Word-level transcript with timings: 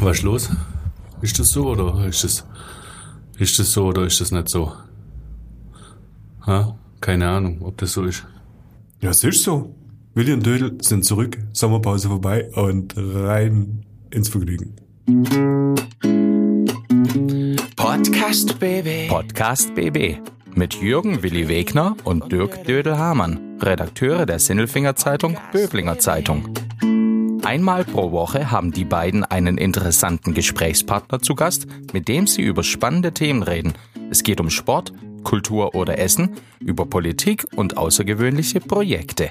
Was 0.00 0.18
ist 0.18 0.22
los? 0.22 0.50
Ist 1.22 1.38
das 1.38 1.48
so 1.48 1.66
oder 1.66 2.06
ist 2.06 2.22
das, 2.22 2.44
ist 3.38 3.58
das 3.58 3.72
so 3.72 3.86
oder 3.86 4.04
ist 4.06 4.20
das 4.20 4.30
nicht 4.30 4.48
so? 4.48 4.72
Ha? 6.46 6.76
Keine 7.00 7.28
Ahnung, 7.28 7.62
ob 7.62 7.76
das 7.78 7.92
so 7.92 8.04
ist. 8.04 8.24
Ja, 9.00 9.10
es 9.10 9.24
ist 9.24 9.42
so. 9.42 9.74
Willi 10.14 10.32
und 10.32 10.46
Dödel 10.46 10.78
sind 10.82 11.04
zurück, 11.04 11.38
Sommerpause 11.52 12.08
vorbei 12.08 12.48
und 12.54 12.94
rein 12.96 13.84
ins 14.10 14.28
Vergnügen. 14.28 14.74
Podcast 17.76 18.58
BB. 18.58 19.08
Podcast 19.08 19.74
BB 19.74 20.18
mit 20.54 20.74
Jürgen 20.74 21.22
Willi 21.22 21.48
Wegner 21.48 21.96
und 22.04 22.32
Dirk 22.32 22.64
Dödel-Hamann, 22.64 23.58
Redakteure 23.60 24.26
der 24.26 24.38
Sinnelfinger 24.38 24.96
Zeitung 24.96 25.36
Böblinger 25.52 25.98
Zeitung. 25.98 26.52
Einmal 27.48 27.82
pro 27.82 28.12
Woche 28.12 28.50
haben 28.50 28.72
die 28.72 28.84
beiden 28.84 29.24
einen 29.24 29.56
interessanten 29.56 30.34
Gesprächspartner 30.34 31.20
zu 31.22 31.34
Gast, 31.34 31.66
mit 31.94 32.06
dem 32.06 32.26
sie 32.26 32.42
über 32.42 32.62
spannende 32.62 33.14
Themen 33.14 33.42
reden. 33.42 33.72
Es 34.10 34.22
geht 34.22 34.38
um 34.38 34.50
Sport, 34.50 34.92
Kultur 35.24 35.74
oder 35.74 35.98
Essen, 35.98 36.36
über 36.60 36.84
Politik 36.84 37.46
und 37.56 37.78
außergewöhnliche 37.78 38.60
Projekte. 38.60 39.30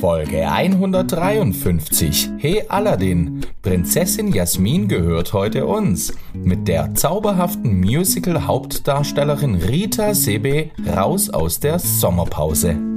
Folge 0.00 0.50
153. 0.50 2.30
Hey 2.38 2.64
Aladdin, 2.66 3.42
Prinzessin 3.60 4.32
Jasmin 4.32 4.88
gehört 4.88 5.34
heute 5.34 5.66
uns. 5.66 6.14
Mit 6.32 6.68
der 6.68 6.94
zauberhaften 6.94 7.80
Musical-Hauptdarstellerin 7.80 9.56
Rita 9.56 10.14
Sebe 10.14 10.70
raus 10.86 11.28
aus 11.28 11.60
der 11.60 11.78
Sommerpause. 11.78 12.93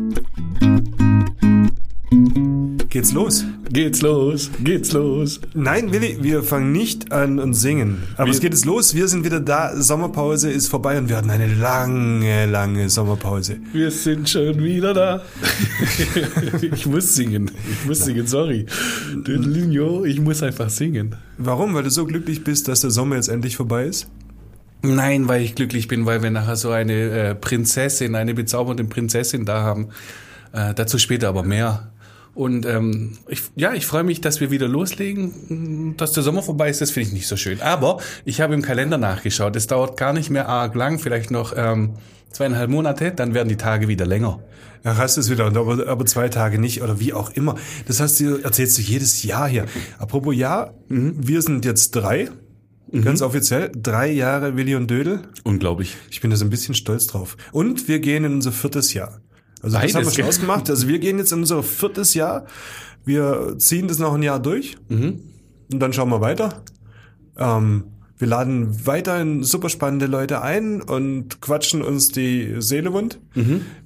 Geht's 2.98 3.12
los? 3.12 3.46
Geht's 3.72 4.02
los, 4.02 4.50
geht's 4.64 4.92
los. 4.92 5.40
Nein, 5.54 5.94
Willi, 5.94 6.18
wir 6.20 6.42
fangen 6.42 6.72
nicht 6.72 7.12
an 7.12 7.38
und 7.38 7.54
singen. 7.54 8.02
Aber 8.16 8.26
Wir- 8.26 8.34
es 8.34 8.40
geht 8.40 8.54
jetzt 8.54 8.66
los. 8.66 8.96
Wir 8.96 9.08
sind 9.08 9.24
wieder 9.24 9.40
da. 9.40 9.80
Sommerpause 9.80 10.50
ist 10.50 10.68
vorbei 10.68 10.98
und 10.98 11.08
wir 11.08 11.18
hatten 11.18 11.30
eine 11.30 11.46
lange, 11.46 12.48
lange 12.48 12.90
Sommerpause. 12.90 13.58
Wir 13.72 13.92
sind 13.92 14.28
schon 14.28 14.64
wieder 14.64 14.96
da. 14.96 15.22
ich 16.74 16.88
muss 16.88 17.14
singen. 17.14 17.52
Ich 17.72 17.86
muss 17.88 18.00
singen, 18.00 18.26
sorry. 18.26 18.66
Dödelinho, 19.28 20.04
ich 20.04 20.20
muss 20.20 20.42
einfach 20.42 20.72
singen. 20.72 21.16
Warum? 21.38 21.76
Weil 21.76 21.84
du 21.84 21.92
so 21.92 22.04
glücklich 22.04 22.44
bist, 22.44 22.68
dass 22.68 22.82
der 22.82 22.90
Sommer 22.90 23.18
jetzt 23.18 23.28
endlich 23.30 23.58
vorbei 23.58 23.86
ist? 23.86 24.08
Nein, 24.82 25.28
weil 25.28 25.44
ich 25.44 25.54
glücklich 25.54 25.88
bin, 25.88 26.08
weil 26.08 26.24
wir 26.24 26.32
nachher 26.32 26.56
so 26.56 26.72
eine 26.72 26.94
äh, 26.94 27.36
Prinzessin, 27.36 28.16
eine 28.16 28.34
bezaubernde 28.34 28.86
Prinzessin 28.86 29.46
da 29.46 29.62
haben. 29.62 29.90
Äh, 30.52 30.74
dazu 30.74 30.98
später 30.98 31.28
aber 31.30 31.44
mehr. 31.44 31.92
Und 32.38 32.68
ähm, 32.68 33.18
ich, 33.28 33.42
ja, 33.56 33.74
ich 33.74 33.88
freue 33.88 34.04
mich, 34.04 34.22
dass 34.22 34.40
wir 34.40 34.52
wieder 34.52 34.68
loslegen. 34.68 35.96
Dass 35.98 36.12
der 36.12 36.22
Sommer 36.22 36.44
vorbei 36.44 36.70
ist, 36.70 36.82
das 36.82 36.92
finde 36.92 37.08
ich 37.08 37.14
nicht 37.14 37.28
so 37.28 37.36
schön. 37.36 37.62
Aber 37.62 37.98
ich 38.26 38.42
habe 38.42 38.54
im 38.54 38.62
Kalender 38.62 39.00
nachgeschaut. 39.00 39.56
Es 39.56 39.66
dauert 39.66 39.98
gar 39.98 40.14
nicht 40.14 40.30
mehr 40.30 40.48
arg 40.48 40.76
lang, 40.76 41.00
vielleicht 41.00 41.32
noch 41.32 41.54
ähm, 41.58 41.96
zweieinhalb 42.32 42.70
Monate, 42.70 43.12
dann 43.12 43.34
werden 43.34 43.50
die 43.50 43.58
Tage 43.58 43.88
wieder 43.88 44.06
länger. 44.06 44.40
Ach, 44.84 45.00
hast 45.00 45.18
du 45.18 45.22
es 45.22 45.32
wieder, 45.32 45.46
aber, 45.48 45.88
aber 45.88 46.06
zwei 46.06 46.30
Tage 46.30 46.60
nicht 46.60 46.84
oder 46.84 47.00
wie 47.00 47.12
auch 47.12 47.32
immer. 47.32 47.56
Das 47.88 48.00
hast 48.00 48.20
du, 48.20 48.38
erzählst 48.38 48.78
du 48.78 48.84
jedes 48.84 49.24
Jahr 49.24 49.50
hier. 49.50 49.66
Apropos 49.98 50.36
Jahr, 50.36 50.76
wir 50.90 51.42
sind 51.42 51.66
jetzt 51.66 51.96
drei, 51.96 52.30
ganz 53.04 53.24
offiziell, 53.24 53.72
drei 53.76 54.12
Jahre 54.12 54.56
Willi 54.56 54.76
und 54.76 54.92
Dödel. 54.92 55.22
Unglaublich. 55.44 55.98
Ich 56.12 56.22
bin 56.22 56.30
da 56.30 56.38
so 56.38 56.46
ein 56.46 56.52
bisschen 56.52 56.76
stolz 56.76 57.08
drauf. 57.08 57.36
Und 57.52 57.88
wir 57.88 57.98
gehen 57.98 58.26
in 58.26 58.34
unser 58.34 58.52
viertes 58.52 58.94
Jahr. 58.94 59.22
Also 59.62 59.74
das 59.76 59.82
Beides, 59.82 59.96
haben 59.96 60.06
wir 60.06 60.12
schon 60.12 60.26
ausgemacht. 60.26 60.70
Also 60.70 60.88
wir 60.88 61.00
gehen 61.00 61.18
jetzt 61.18 61.32
in 61.32 61.40
unser 61.40 61.64
viertes 61.64 62.14
Jahr. 62.14 62.46
Wir 63.06 63.56
ziehen 63.58 63.88
das 63.88 64.00
noch 64.00 64.14
ein 64.14 64.24
Jahr 64.24 64.40
durch. 64.40 64.78
Und 65.72 65.80
dann 65.80 65.94
schauen 65.94 66.10
wir 66.10 66.22
weiter. 66.22 66.62
Ähm, 67.38 67.86
wir 68.20 68.28
laden 68.28 68.86
weiterhin 68.88 69.44
super 69.44 69.70
spannende 69.70 70.08
Leute 70.08 70.42
ein 70.42 70.82
und 70.82 71.40
quatschen 71.40 71.82
uns 71.84 72.12
die 72.12 72.56
Seele 72.60 72.92
wund. 72.94 73.20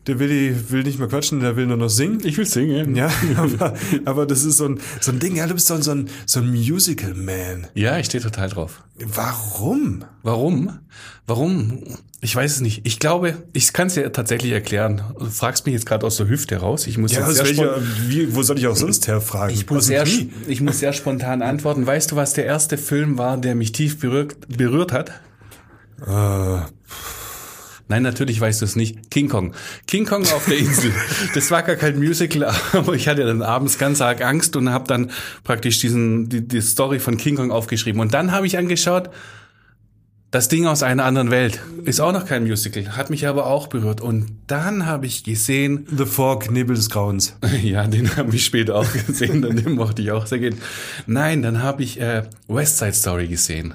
Der 0.07 0.17
Willi 0.17 0.55
will 0.69 0.81
nicht 0.83 0.97
mehr 0.97 1.07
quatschen, 1.07 1.41
der 1.41 1.55
will 1.55 1.67
nur 1.67 1.77
noch 1.77 1.89
singen. 1.89 2.21
Ich 2.25 2.35
will 2.37 2.45
singen. 2.47 2.95
Ja, 2.95 3.11
aber, 3.35 3.75
aber 4.05 4.25
das 4.25 4.43
ist 4.43 4.57
so 4.57 4.65
ein, 4.67 4.79
so 4.99 5.11
ein 5.11 5.19
Ding, 5.19 5.35
ja, 5.35 5.45
du 5.45 5.53
bist 5.53 5.67
so 5.67 5.75
ein, 5.75 5.83
so 5.83 5.91
ein, 5.91 6.09
so 6.25 6.39
ein 6.39 6.49
Musical-Man. 6.51 7.67
Ja, 7.75 7.99
ich 7.99 8.07
stehe 8.07 8.23
total 8.23 8.49
drauf. 8.49 8.81
Warum? 8.99 10.03
Warum? 10.23 10.79
Warum? 11.27 11.83
Ich 12.19 12.35
weiß 12.35 12.51
es 12.55 12.61
nicht. 12.61 12.81
Ich 12.83 12.99
glaube, 12.99 13.35
ich 13.53 13.73
kann 13.73 13.87
es 13.87 13.93
dir 13.93 14.11
tatsächlich 14.11 14.51
erklären. 14.51 15.01
Du 15.19 15.25
fragst 15.27 15.65
mich 15.67 15.73
jetzt 15.73 15.85
gerade 15.85 16.05
aus 16.05 16.17
der 16.17 16.27
Hüfte 16.27 16.57
raus. 16.57 16.87
Ich 16.87 16.97
muss 16.97 17.11
Ja, 17.11 17.19
jetzt 17.27 17.35
sehr 17.37 17.45
welcher, 17.45 17.73
spon- 17.81 17.83
wie, 18.07 18.35
wo 18.35 18.41
soll 18.43 18.57
ich 18.57 18.67
auch 18.67 18.75
sonst 18.75 19.07
herfragen? 19.07 19.53
ich 19.55 19.69
muss, 19.69 19.87
dem 19.87 20.05
sehr, 20.05 20.25
ich 20.47 20.61
muss 20.61 20.79
sehr 20.79 20.93
spontan 20.93 21.41
antworten. 21.43 21.85
Weißt 21.85 22.11
du, 22.11 22.15
was 22.15 22.33
der 22.33 22.45
erste 22.45 22.77
Film 22.77 23.17
war, 23.19 23.37
der 23.37 23.53
mich 23.55 23.71
tief 23.71 23.99
berührt, 23.99 24.35
berührt 24.55 24.91
hat? 24.91 25.11
Äh, 26.05 26.61
Nein, 27.91 28.03
natürlich 28.03 28.39
weißt 28.39 28.61
du 28.61 28.65
es 28.65 28.77
nicht. 28.77 29.11
King 29.11 29.27
Kong. 29.27 29.53
King 29.85 30.05
Kong 30.05 30.21
auf 30.21 30.45
der 30.45 30.57
Insel. 30.57 30.93
Das 31.33 31.51
war 31.51 31.61
gar 31.61 31.75
kein 31.75 31.99
Musical, 31.99 32.55
aber 32.71 32.93
ich 32.93 33.09
hatte 33.09 33.25
dann 33.25 33.41
abends 33.41 33.77
ganz 33.77 33.99
arg 33.99 34.23
Angst 34.23 34.55
und 34.55 34.69
habe 34.69 34.87
dann 34.87 35.11
praktisch 35.43 35.79
diesen 35.79 36.29
die, 36.29 36.47
die 36.47 36.61
Story 36.61 36.99
von 36.99 37.17
King 37.17 37.35
Kong 37.35 37.51
aufgeschrieben. 37.51 37.99
Und 37.99 38.13
dann 38.13 38.31
habe 38.31 38.47
ich 38.47 38.57
angeschaut, 38.57 39.09
das 40.31 40.47
Ding 40.47 40.65
aus 40.65 40.81
einer 40.81 41.03
anderen 41.03 41.29
Welt 41.29 41.61
ist 41.83 41.99
auch 41.99 42.13
noch 42.13 42.25
kein 42.25 42.43
Musical, 42.43 42.95
hat 42.95 43.09
mich 43.09 43.27
aber 43.27 43.47
auch 43.47 43.67
berührt. 43.67 43.99
Und 43.99 44.27
dann 44.47 44.85
habe 44.85 45.05
ich 45.05 45.25
gesehen, 45.25 45.85
The 45.95 46.05
Fork, 46.05 46.49
Nebel 46.49 46.77
des 46.77 46.89
Grauens. 46.89 47.35
ja, 47.61 47.85
den 47.85 48.15
habe 48.15 48.33
ich 48.33 48.45
später 48.45 48.75
auch 48.75 48.87
gesehen 48.93 49.43
und 49.43 49.57
den 49.57 49.73
mochte 49.73 50.01
ich 50.01 50.11
auch 50.11 50.25
sehr 50.25 50.39
gerne. 50.39 50.55
Nein, 51.05 51.41
dann 51.41 51.61
habe 51.61 51.83
ich 51.83 51.99
äh, 51.99 52.23
West 52.47 52.77
Side 52.77 52.93
Story 52.93 53.27
gesehen. 53.27 53.73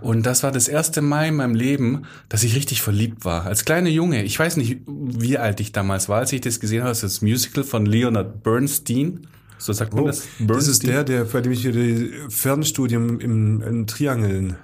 Und 0.00 0.24
das 0.24 0.42
war 0.42 0.52
das 0.52 0.68
erste 0.68 1.02
Mal 1.02 1.28
in 1.28 1.36
meinem 1.36 1.54
Leben, 1.54 2.06
dass 2.30 2.44
ich 2.44 2.56
richtig 2.56 2.80
verliebt 2.80 3.26
war. 3.26 3.44
Als 3.44 3.66
kleiner 3.66 3.90
Junge. 3.90 4.24
Ich 4.24 4.38
weiß 4.38 4.56
nicht, 4.56 4.78
wie 4.86 5.36
alt 5.36 5.60
ich 5.60 5.72
damals 5.72 6.08
war, 6.08 6.20
als 6.20 6.32
ich 6.32 6.40
das 6.40 6.60
gesehen 6.60 6.80
habe. 6.80 6.90
Das 6.90 7.02
ist 7.02 7.16
das 7.16 7.22
Musical 7.22 7.62
von 7.62 7.84
Leonard 7.84 8.42
Bernstein. 8.42 9.26
So 9.58 9.74
sagt 9.74 9.92
man 9.92 10.06
das? 10.06 10.22
Oh, 10.40 10.44
das 10.44 10.66
ist 10.66 10.86
der, 10.86 11.04
der, 11.04 11.24
bei 11.24 11.42
dem 11.42 11.52
ich 11.52 11.60
hier 11.60 11.72
die 11.72 12.10
Fernstudium 12.30 13.20
im, 13.20 13.60
in 13.60 13.86
Triangeln. 13.86 14.56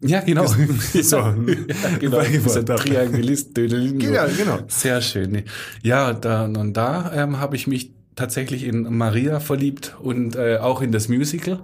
Ja, 0.00 0.20
genau. 0.20 0.46
So. 1.02 1.16
ja, 1.16 1.32
genau. 1.98 2.16
Beigebracht 2.18 2.86
Dieser. 2.86 3.52
Dödelingo. 3.52 4.06
Ja, 4.06 4.26
genau. 4.26 4.58
Sehr 4.68 5.00
schön. 5.00 5.42
Ja, 5.82 6.12
da, 6.12 6.44
und 6.44 6.74
da 6.74 7.12
ähm, 7.14 7.40
habe 7.40 7.56
ich 7.56 7.66
mich 7.66 7.92
tatsächlich 8.14 8.64
in 8.64 8.96
Maria 8.96 9.40
verliebt 9.40 9.96
und 10.00 10.36
äh, 10.36 10.58
auch 10.58 10.82
in 10.82 10.92
das 10.92 11.08
Musical. 11.08 11.60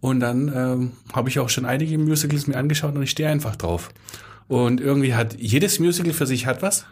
Und 0.00 0.20
dann 0.20 0.52
ähm, 0.54 0.92
habe 1.12 1.28
ich 1.28 1.38
auch 1.40 1.48
schon 1.48 1.64
einige 1.64 1.98
Musicals 1.98 2.46
mir 2.46 2.56
angeschaut 2.56 2.94
und 2.94 3.02
ich 3.02 3.10
stehe 3.10 3.28
einfach 3.28 3.56
drauf. 3.56 3.90
Und 4.46 4.80
irgendwie 4.80 5.14
hat 5.14 5.34
jedes 5.38 5.78
Musical 5.80 6.12
für 6.12 6.26
sich 6.26 6.46
hat 6.46 6.62
was. 6.62 6.86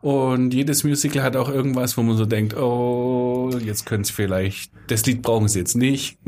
Und 0.00 0.52
jedes 0.52 0.82
Musical 0.82 1.22
hat 1.22 1.36
auch 1.36 1.48
irgendwas, 1.48 1.96
wo 1.96 2.02
man 2.02 2.16
so 2.16 2.26
denkt, 2.26 2.56
oh, 2.56 3.50
jetzt 3.64 3.86
können 3.86 4.02
sie 4.02 4.12
vielleicht, 4.12 4.72
das 4.88 5.06
Lied 5.06 5.22
brauchen 5.22 5.46
sie 5.46 5.60
jetzt 5.60 5.76
nicht. 5.76 6.18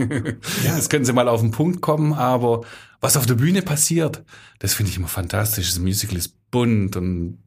Jetzt 0.64 0.90
können 0.90 1.04
sie 1.04 1.12
mal 1.12 1.26
auf 1.26 1.40
den 1.40 1.50
Punkt 1.50 1.80
kommen, 1.80 2.12
aber 2.12 2.60
was 3.04 3.18
auf 3.18 3.26
der 3.26 3.34
Bühne 3.34 3.60
passiert, 3.60 4.24
das 4.60 4.72
finde 4.72 4.90
ich 4.90 4.96
immer 4.96 5.08
fantastisch. 5.08 5.68
Das 5.68 5.78
Musical 5.78 6.16
ist 6.16 6.34
bunt 6.50 6.96
und 6.96 7.38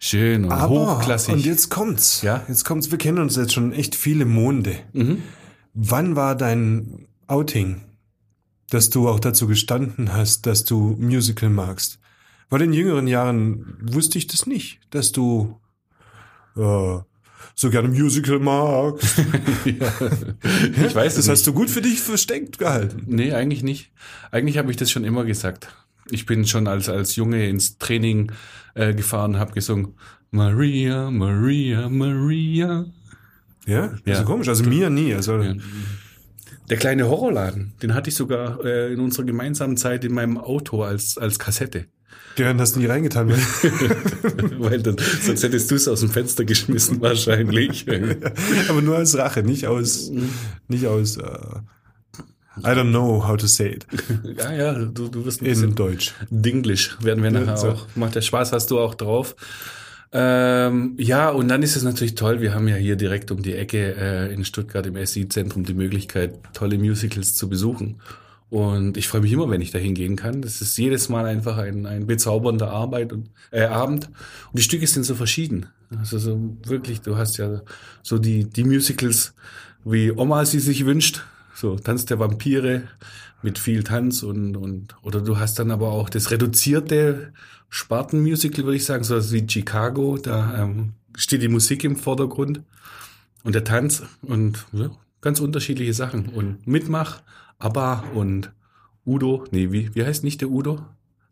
schön 0.00 0.44
und 0.44 0.68
hochklassig. 0.68 1.34
und 1.34 1.46
jetzt 1.46 1.70
kommt's. 1.70 2.22
Ja? 2.22 2.44
Jetzt 2.48 2.64
kommt's. 2.64 2.90
Wir 2.90 2.98
kennen 2.98 3.18
uns 3.18 3.36
jetzt 3.36 3.52
schon 3.52 3.72
echt 3.72 3.94
viele 3.94 4.24
Monde. 4.24 4.76
Mhm. 4.92 5.22
Wann 5.72 6.16
war 6.16 6.34
dein 6.34 7.06
Outing, 7.28 7.80
dass 8.70 8.90
du 8.90 9.08
auch 9.08 9.20
dazu 9.20 9.46
gestanden 9.46 10.12
hast, 10.12 10.46
dass 10.46 10.64
du 10.64 10.96
Musical 10.98 11.48
magst? 11.48 12.00
Weil 12.50 12.62
in 12.62 12.72
jüngeren 12.72 13.06
Jahren 13.06 13.78
wusste 13.80 14.18
ich 14.18 14.26
das 14.26 14.46
nicht, 14.46 14.80
dass 14.90 15.12
du 15.12 15.60
äh, 16.56 16.98
so 17.54 17.70
gerne 17.70 17.88
Musical 17.88 18.38
magst. 18.38 19.18
ich 19.64 20.94
weiß 20.94 21.14
Das 21.14 21.24
es 21.24 21.28
hast 21.28 21.46
du 21.46 21.52
gut 21.52 21.70
für 21.70 21.80
dich 21.82 22.00
versteckt 22.00 22.58
gehalten. 22.58 23.02
Nee, 23.06 23.32
eigentlich 23.32 23.62
nicht. 23.62 23.90
Eigentlich 24.30 24.58
habe 24.58 24.70
ich 24.70 24.76
das 24.76 24.90
schon 24.90 25.04
immer 25.04 25.24
gesagt. 25.24 25.68
Ich 26.10 26.26
bin 26.26 26.46
schon 26.46 26.66
als, 26.66 26.88
als 26.88 27.16
Junge 27.16 27.48
ins 27.48 27.78
Training 27.78 28.32
äh, 28.74 28.94
gefahren, 28.94 29.38
habe 29.38 29.52
gesungen, 29.52 29.94
Maria, 30.30 31.10
Maria, 31.10 31.88
Maria. 31.88 32.86
Ja? 33.66 33.88
Das 33.88 34.00
Ja. 34.06 34.20
ist 34.20 34.24
komisch. 34.24 34.48
Also 34.48 34.64
mir 34.64 34.88
nie. 34.90 35.14
Also 35.14 35.42
Der 36.70 36.76
kleine 36.76 37.08
Horrorladen, 37.08 37.72
den 37.82 37.94
hatte 37.94 38.10
ich 38.10 38.14
sogar 38.16 38.64
äh, 38.64 38.92
in 38.92 39.00
unserer 39.00 39.24
gemeinsamen 39.24 39.76
Zeit 39.76 40.04
in 40.04 40.12
meinem 40.14 40.38
Auto 40.38 40.82
als, 40.82 41.16
als 41.18 41.38
Kassette. 41.38 41.86
Den 42.38 42.60
hast 42.60 42.76
du 42.76 42.80
nie 42.80 42.86
reingetan. 42.86 43.28
weil- 43.30 43.38
Weil 44.60 44.82
dann, 44.82 44.96
sonst 45.22 45.42
hättest 45.42 45.70
du 45.70 45.74
es 45.74 45.88
aus 45.88 46.00
dem 46.00 46.10
Fenster 46.10 46.44
geschmissen 46.44 47.00
wahrscheinlich. 47.00 47.86
Aber 48.68 48.80
nur 48.82 48.96
als 48.96 49.16
Rache, 49.16 49.42
nicht 49.42 49.66
aus, 49.66 50.10
nicht 50.68 50.86
aus. 50.86 51.16
Äh, 51.16 51.22
I 52.60 52.70
don't 52.70 52.90
know 52.90 53.26
how 53.26 53.36
to 53.36 53.46
say 53.46 53.68
it 53.68 53.86
ja, 54.36 54.52
ja, 54.52 54.72
du, 54.74 55.08
du 55.08 55.24
wirst 55.24 55.42
ein 55.42 55.46
in 55.46 55.74
Deutsch. 55.76 56.12
Dinglish 56.28 56.96
werden 57.02 57.22
wir 57.22 57.30
nachher 57.30 57.56
so. 57.56 57.68
auch. 57.70 57.86
Macht 57.94 58.16
der 58.16 58.20
Spaß, 58.22 58.52
hast 58.52 58.70
du 58.72 58.80
auch 58.80 58.94
drauf. 58.96 59.36
Ähm, 60.10 60.94
ja, 60.98 61.28
und 61.30 61.48
dann 61.48 61.62
ist 61.62 61.76
es 61.76 61.82
natürlich 61.82 62.14
toll. 62.14 62.40
Wir 62.40 62.54
haben 62.54 62.66
ja 62.66 62.76
hier 62.76 62.96
direkt 62.96 63.30
um 63.30 63.42
die 63.42 63.54
Ecke 63.54 63.94
äh, 63.94 64.32
in 64.32 64.44
Stuttgart 64.44 64.86
im 64.86 64.96
SI-Zentrum 65.04 65.64
die 65.64 65.74
Möglichkeit, 65.74 66.34
tolle 66.54 66.78
Musicals 66.78 67.34
zu 67.34 67.48
besuchen. 67.48 68.00
Und 68.50 68.96
ich 68.96 69.08
freue 69.08 69.20
mich 69.20 69.32
immer, 69.32 69.50
wenn 69.50 69.60
ich 69.60 69.72
da 69.72 69.78
hingehen 69.78 70.16
kann. 70.16 70.40
Das 70.40 70.62
ist 70.62 70.76
jedes 70.78 71.08
Mal 71.08 71.26
einfach 71.26 71.58
ein, 71.58 71.84
ein 71.84 72.06
bezaubernder 72.06 72.70
Arbeit 72.70 73.12
und, 73.12 73.30
äh, 73.50 73.64
Abend. 73.64 74.06
Und 74.06 74.58
die 74.58 74.62
Stücke 74.62 74.86
sind 74.86 75.04
so 75.04 75.14
verschieden. 75.14 75.66
Also 75.98 76.18
so 76.18 76.56
wirklich, 76.64 77.02
du 77.02 77.16
hast 77.16 77.36
ja 77.36 77.62
so 78.02 78.18
die, 78.18 78.44
die 78.44 78.64
Musicals, 78.64 79.34
wie 79.84 80.12
Oma 80.12 80.44
sie 80.46 80.60
sich 80.60 80.86
wünscht. 80.86 81.24
So 81.54 81.76
Tanz 81.76 82.06
der 82.06 82.18
Vampire 82.18 82.84
mit 83.42 83.58
viel 83.58 83.82
Tanz 83.82 84.22
und, 84.22 84.56
und 84.56 84.96
oder 85.02 85.20
du 85.20 85.38
hast 85.38 85.58
dann 85.58 85.70
aber 85.70 85.90
auch 85.92 86.08
das 86.08 86.30
reduzierte 86.30 87.32
Spartenmusical, 87.68 88.64
würde 88.64 88.76
ich 88.76 88.84
sagen, 88.84 89.04
so 89.04 89.32
wie 89.32 89.46
Chicago. 89.46 90.18
Da 90.18 90.62
ähm, 90.62 90.94
steht 91.16 91.42
die 91.42 91.48
Musik 91.48 91.84
im 91.84 91.96
Vordergrund 91.96 92.62
und 93.44 93.54
der 93.54 93.64
Tanz 93.64 94.02
und 94.22 94.66
ja, 94.72 94.90
ganz 95.20 95.40
unterschiedliche 95.40 95.94
Sachen. 95.94 96.28
Und 96.28 96.66
Mitmach, 96.66 97.22
ABBA 97.58 98.04
und 98.14 98.52
Udo, 99.06 99.44
nee, 99.50 99.72
wie, 99.72 99.94
wie 99.94 100.04
heißt 100.04 100.24
nicht 100.24 100.40
der 100.40 100.48
Udo? 100.50 100.80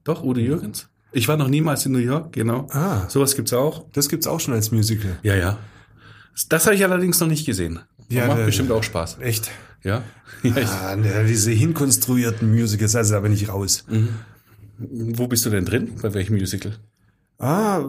Doch, 0.05 0.23
Udo 0.25 0.41
Jürgens. 0.41 0.89
Ich 1.13 1.29
war 1.29 1.37
noch 1.37 1.49
niemals 1.49 1.87
in 1.87 1.93
New 1.93 1.99
York, 1.99 2.33
genau. 2.33 2.67
Ah. 2.71 3.09
Sowas 3.09 3.37
gibt's 3.37 3.53
auch. 3.53 3.87
Das 3.93 4.09
gibt's 4.09 4.27
auch 4.27 4.41
schon 4.41 4.55
als 4.55 4.71
Musical. 4.73 5.19
Ja, 5.23 5.35
ja. 5.35 5.59
Das 6.49 6.67
habe 6.67 6.75
ich 6.77 6.85
allerdings 6.85 7.19
noch 7.21 7.29
nicht 7.29 7.47
gesehen. 7.47 7.81
Ja, 8.09 8.27
Macht 8.27 8.39
der- 8.39 8.47
bestimmt 8.47 8.71
auch 8.71 8.83
Spaß. 8.83 9.19
Echt? 9.21 9.51
Ja. 9.83 10.03
ja 10.43 10.57
ich, 10.57 10.69
Ah, 10.69 10.97
ne, 10.97 11.25
diese 11.27 11.51
hinkonstruierten 11.53 12.51
Musicals, 12.53 12.95
also 12.97 13.15
da 13.15 13.21
bin 13.21 13.33
ich 13.33 13.49
raus. 13.49 13.85
wo 14.79 15.27
bist 15.29 15.47
du 15.47 15.51
denn 15.51 15.65
drin? 15.65 15.93
Bei 16.03 16.13
welchem 16.13 16.35
Musical? 16.37 16.77
Ah, 17.39 17.85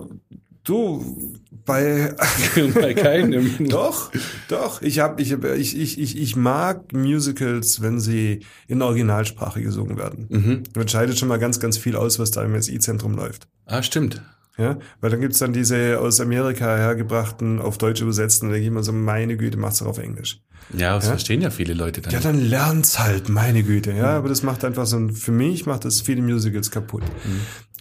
du, 0.67 1.33
bei, 1.65 2.13
Bei 2.75 2.93
keinem. 2.93 3.67
doch, 3.69 4.11
doch, 4.47 4.81
ich 4.81 4.99
hab, 4.99 5.19
ich, 5.19 5.33
hab- 5.33 5.43
ich, 5.45 5.77
ich, 5.77 5.99
ich, 5.99 6.17
ich 6.17 6.35
mag 6.35 6.93
Musicals, 6.93 7.81
wenn 7.81 7.99
sie 7.99 8.41
in 8.67 8.81
Originalsprache 8.81 9.61
gesungen 9.61 9.97
werden. 9.97 10.27
Mhm. 10.29 10.63
Das 10.73 10.91
scheidet 10.91 11.17
schon 11.17 11.27
mal 11.27 11.39
ganz, 11.39 11.59
ganz 11.59 11.77
viel 11.77 11.95
aus, 11.95 12.19
was 12.19 12.31
da 12.31 12.43
im 12.43 12.59
SI-Zentrum 12.61 13.15
läuft. 13.15 13.47
Ah, 13.65 13.83
stimmt. 13.83 14.21
Ja, 14.57 14.79
weil 15.01 15.11
dann 15.11 15.21
gibt's 15.21 15.37
dann 15.37 15.53
diese 15.53 15.99
aus 15.99 16.19
Amerika 16.19 16.65
hergebrachten, 16.77 17.59
auf 17.61 17.77
Deutsch 17.77 18.01
übersetzten, 18.01 18.47
da 18.47 18.53
denke 18.53 18.63
ich 18.63 18.67
immer 18.71 18.81
so, 18.81 18.91
meine 18.91 19.37
Güte, 19.37 19.55
macht's 19.57 19.79
doch 19.79 19.85
auf 19.85 19.99
Englisch. 19.99 20.41
Ja, 20.75 20.95
das 20.95 21.03
Ja? 21.05 21.11
verstehen 21.11 21.41
ja 21.41 21.51
viele 21.51 21.75
Leute 21.75 22.01
dann. 22.01 22.11
Ja, 22.11 22.19
dann 22.19 22.39
lernt's 22.43 22.97
halt, 22.97 23.29
meine 23.29 23.61
Güte. 23.61 23.91
Ja, 23.91 24.17
aber 24.17 24.29
das 24.29 24.41
macht 24.41 24.65
einfach 24.65 24.87
so 24.87 24.97
ein, 24.97 25.11
für 25.11 25.31
mich 25.31 25.67
macht 25.67 25.85
das 25.85 26.01
viele 26.01 26.23
Musicals 26.23 26.71
kaputt. 26.71 27.03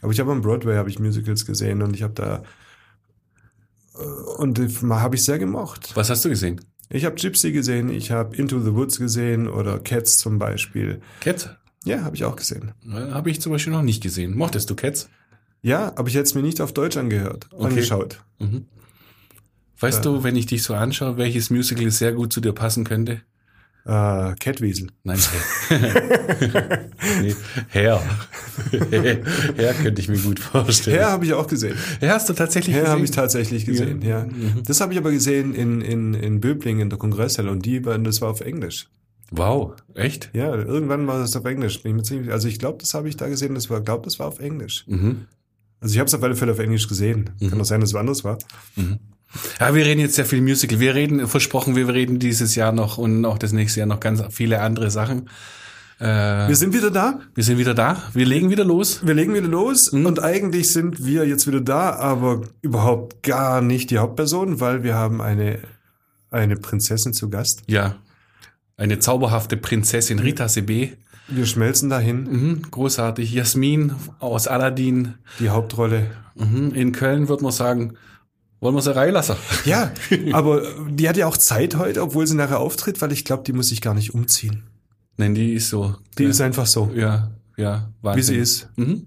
Aber 0.03 0.13
ich 0.13 0.21
habe 0.21 0.31
am 0.33 0.43
Broadway 0.43 0.77
habe 0.77 0.91
ich 0.91 0.99
Musicals 0.99 1.47
gesehen 1.47 1.81
und 1.81 1.97
ich 1.97 2.03
habe 2.03 2.13
da 2.13 2.43
und 4.39 4.59
habe 4.91 5.17
ich 5.17 5.25
sehr 5.25 5.39
gemocht. 5.39 5.93
Was 5.95 6.11
hast 6.11 6.25
du 6.25 6.29
gesehen? 6.29 6.61
Ich 6.89 7.05
habe 7.05 7.17
Gypsy 7.17 7.53
gesehen, 7.53 7.89
ich 7.91 8.11
habe 8.11 8.37
Into 8.37 8.61
the 8.61 8.75
Woods 8.75 8.99
gesehen 8.99 9.49
oder 9.49 9.79
Cats 9.79 10.19
zum 10.19 10.39
Beispiel. 10.39 11.01
Cats? 11.21 11.49
Ja, 11.85 12.03
habe 12.03 12.17
ich 12.17 12.25
auch 12.25 12.37
gesehen. 12.37 12.73
Habe 12.91 13.31
ich 13.31 13.41
zum 13.41 13.53
Beispiel 13.53 13.73
noch 13.73 13.83
nicht 13.83 14.03
gesehen. 14.03 14.37
Mochtest 14.37 14.71
du 14.71 14.75
Cats? 14.75 15.09
Ja, 15.63 15.93
aber 15.97 16.09
ich 16.09 16.15
hätte 16.15 16.25
es 16.25 16.35
mir 16.35 16.43
nicht 16.43 16.61
auf 16.61 16.73
Deutsch 16.73 16.97
angehört, 16.97 17.49
angeschaut. 17.59 18.23
Weißt 19.81 20.05
du, 20.05 20.23
wenn 20.23 20.37
ich 20.37 20.47
dich 20.47 20.63
so 20.63 20.75
anschaue, 20.75 21.17
welches 21.17 21.51
Musical 21.51 21.91
sehr 21.91 22.13
gut 22.13 22.33
zu 22.33 22.41
dir 22.41 22.53
passen 22.53 22.85
könnte? 22.85 23.23
Äh, 23.87 24.35
Catwiesel. 24.41 24.89
Nein, 25.05 25.19
Herr. 25.69 26.89
nee, 27.23 27.37
Herr. 27.69 28.03
Herr 29.57 29.75
könnte 29.75 30.01
ich 30.01 30.09
mir 30.09 30.19
gut 30.19 30.41
vorstellen. 30.41 30.97
Herr 30.97 31.13
habe 31.13 31.25
ich 31.25 31.33
auch 31.33 31.47
gesehen. 31.47 31.77
Herr 32.01 32.15
hast 32.15 32.29
du 32.29 32.33
tatsächlich 32.33 32.75
Herr 32.75 32.83
gesehen? 32.83 32.95
habe 32.97 33.05
ich 33.05 33.11
tatsächlich 33.13 33.65
gesehen, 33.65 34.03
ja. 34.03 34.25
Mhm. 34.25 34.65
Das 34.67 34.81
habe 34.81 34.93
ich 34.93 34.99
aber 34.99 35.13
gesehen 35.13 35.55
in, 35.55 35.81
in, 35.83 36.15
in 36.15 36.41
Böblingen 36.41 36.83
in 36.83 36.91
der 36.91 36.99
Kongresshalle 36.99 37.49
und 37.49 37.65
die 37.65 37.85
waren, 37.85 38.03
das 38.03 38.21
war 38.21 38.31
auf 38.31 38.41
Englisch. 38.41 38.89
Wow, 39.31 39.75
echt? 39.95 40.31
Ja, 40.33 40.53
irgendwann 40.53 41.07
war 41.07 41.21
das 41.21 41.37
auf 41.37 41.45
Englisch. 41.45 41.81
Bin 41.83 41.93
ich 41.93 41.97
mir 41.97 42.03
ziemlich, 42.03 42.33
also 42.33 42.49
ich 42.49 42.59
glaube, 42.59 42.79
das 42.81 42.93
habe 42.93 43.09
ich 43.09 43.17
da 43.17 43.29
gesehen, 43.29 43.55
das 43.55 43.71
war, 43.71 43.81
glaube, 43.81 44.05
das 44.05 44.19
war 44.19 44.27
auf 44.27 44.41
Englisch. 44.41 44.85
Mhm. 44.89 45.27
Also 45.81 45.95
ich 45.95 46.01
habe 46.01 46.09
es 46.09 46.15
auf 46.15 46.23
alle 46.25 46.35
Fälle 46.35 46.53
auf 46.53 46.59
Englisch 46.59 46.89
gesehen. 46.89 47.31
Kann 47.39 47.61
auch 47.61 47.65
sein, 47.65 47.81
dass 47.81 47.91
es 47.91 47.95
woanders 47.95 48.25
war. 48.25 48.39
Ja, 49.61 49.75
wir 49.75 49.85
reden 49.85 50.01
jetzt 50.01 50.15
sehr 50.15 50.25
viel 50.25 50.41
Musical. 50.41 50.81
Wir 50.81 50.95
reden, 50.95 51.27
versprochen, 51.27 51.77
wir 51.77 51.89
reden 51.89 52.19
dieses 52.19 52.55
Jahr 52.55 52.73
noch 52.73 52.97
und 52.99 53.25
auch 53.25 53.39
das 53.39 53.53
nächste 53.53 53.81
Jahr 53.81 53.87
noch 53.89 54.01
ganz 54.01 54.23
viele 54.31 54.61
andere 54.61 54.91
Sachen. 54.91 55.29
Äh, 55.99 56.05
Wir 56.49 56.57
sind 56.57 56.75
wieder 56.75 56.91
da. 56.91 57.21
wir 57.35 57.43
sind 57.45 57.59
wieder 57.59 57.75
da. 57.75 58.03
Wir 58.13 58.27
legen 58.27 58.51
wieder 58.51 58.65
los. 58.65 59.01
Wir 59.07 59.15
legen 59.15 59.35
wieder 59.35 59.49
los 59.49 59.93
Mhm. 59.93 60.07
und 60.07 60.23
eigentlich 60.23 60.71
sind 60.73 61.05
wir 61.05 61.27
jetzt 61.27 61.47
wieder 61.47 61.61
da, 61.61 61.91
aber 61.95 62.43
überhaupt 62.63 63.23
gar 63.23 63.61
nicht 63.63 63.91
die 63.91 63.99
Hauptperson, 63.99 64.61
weil 64.61 64.83
wir 64.83 64.95
haben 64.95 65.21
eine, 65.23 65.59
eine 66.31 66.57
Prinzessin 66.57 67.13
zu 67.15 67.31
Gast. 67.31 67.63
Ja. 67.67 67.97
Eine 68.77 68.99
zauberhafte 68.99 69.57
Prinzessin 69.57 70.19
Rita 70.19 70.49
Sebe. 70.49 70.91
Wir 71.29 71.47
schmelzen 71.47 71.89
dahin, 71.91 72.23
Mhm, 72.25 72.63
großartig. 72.71 73.33
Jasmin 73.33 73.95
aus 74.21 74.47
Aladdin. 74.49 75.15
die 75.41 75.49
Hauptrolle. 75.49 76.11
Mhm, 76.35 76.73
in 76.75 76.93
Köln 76.93 77.29
wird 77.29 77.41
man 77.43 77.53
sagen, 77.53 77.95
wollen 78.61 78.75
wir 78.75 78.83
sie 78.83 78.95
reinlassen? 78.95 79.37
Ja, 79.65 79.93
aber 80.33 80.63
die 80.89 81.09
hat 81.09 81.17
ja 81.17 81.27
auch 81.27 81.37
Zeit 81.37 81.77
heute, 81.77 82.03
obwohl 82.03 82.27
sie 82.27 82.37
nachher 82.37 82.61
auftritt, 82.61 83.01
weil 83.01 83.13
ich 83.13 83.25
glaube, 83.25 83.43
die 83.45 83.53
muss 83.53 83.69
sich 83.69 83.81
gar 83.81 83.95
nicht 83.95 84.15
umziehen. 84.15 84.65
Nein, 85.17 85.35
die 85.35 85.55
ist 85.55 85.69
so. 85.71 85.97
Die 86.19 86.25
ja, 86.25 86.31
ist 86.31 86.41
einfach 86.41 86.67
so, 86.67 86.91
Ja, 86.95 87.31
ja, 87.57 87.91
Wahnsinn. 88.03 88.19
wie 88.19 88.23
sie 88.25 88.37
ist. 88.37 88.69
Mhm. 88.77 89.07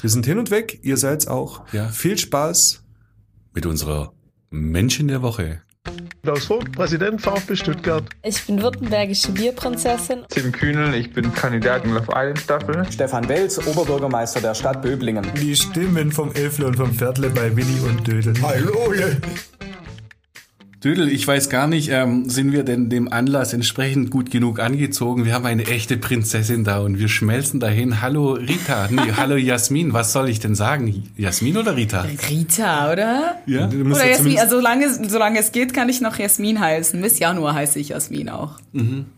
Wir 0.00 0.10
sind 0.10 0.26
hin 0.26 0.38
und 0.38 0.50
weg, 0.50 0.80
ihr 0.82 0.96
seid's 0.98 1.26
auch. 1.26 1.62
Ja. 1.72 1.88
Viel 1.88 2.18
Spaß. 2.18 2.82
Mit 3.54 3.64
unserer 3.64 4.12
Menschen 4.50 5.08
der 5.08 5.22
Woche. 5.22 5.62
Klaus 6.26 6.46
Vogt, 6.46 6.72
Präsident 6.72 7.22
VfB 7.22 7.54
Stuttgart. 7.54 8.02
Ich 8.24 8.44
bin 8.44 8.60
württembergische 8.60 9.30
Bierprinzessin. 9.30 10.24
Tim 10.28 10.50
Kühnel, 10.50 10.92
ich 10.94 11.12
bin 11.12 11.32
Kandidat 11.32 11.84
in 11.84 11.94
Love 11.94 12.08
Island 12.08 12.40
Staffel. 12.40 12.84
Stefan 12.90 13.28
Welz, 13.28 13.64
Oberbürgermeister 13.64 14.40
der 14.40 14.56
Stadt 14.56 14.82
Böblingen. 14.82 15.24
Die 15.40 15.54
Stimmen 15.54 16.10
vom 16.10 16.32
Elfle 16.32 16.66
und 16.66 16.74
vom 16.74 16.92
Pferdle 16.92 17.30
bei 17.30 17.56
Willi 17.56 17.78
und 17.78 18.04
Dödel. 18.08 18.34
Hallo! 18.42 18.92
Dödel, 20.86 21.08
ich 21.08 21.26
weiß 21.26 21.50
gar 21.50 21.66
nicht, 21.66 21.90
ähm, 21.90 22.30
sind 22.30 22.52
wir 22.52 22.62
denn 22.62 22.88
dem 22.88 23.12
Anlass 23.12 23.52
entsprechend 23.52 24.12
gut 24.12 24.30
genug 24.30 24.60
angezogen? 24.60 25.24
Wir 25.24 25.34
haben 25.34 25.44
eine 25.44 25.66
echte 25.66 25.96
Prinzessin 25.96 26.62
da 26.62 26.78
und 26.78 27.00
wir 27.00 27.08
schmelzen 27.08 27.58
dahin. 27.58 28.00
Hallo 28.02 28.34
Rita, 28.34 28.86
nee, 28.88 29.10
hallo 29.16 29.34
Jasmin, 29.34 29.94
was 29.94 30.12
soll 30.12 30.28
ich 30.28 30.38
denn 30.38 30.54
sagen? 30.54 31.10
Jasmin 31.16 31.56
oder 31.56 31.74
Rita? 31.76 32.06
Rita, 32.30 32.92
oder? 32.92 33.34
Ja? 33.46 33.66
Du 33.66 33.78
musst 33.78 34.00
Oder 34.00 34.10
ja 34.10 34.12
Jasmin, 34.12 34.38
also 34.38 34.58
solange, 34.58 35.08
solange 35.08 35.40
es 35.40 35.50
geht, 35.50 35.74
kann 35.74 35.88
ich 35.88 36.00
noch 36.00 36.20
Jasmin 36.20 36.60
heißen. 36.60 37.02
Bis 37.02 37.18
Januar 37.18 37.54
heiße 37.54 37.80
ich 37.80 37.88
Jasmin 37.88 38.28
auch. 38.28 38.60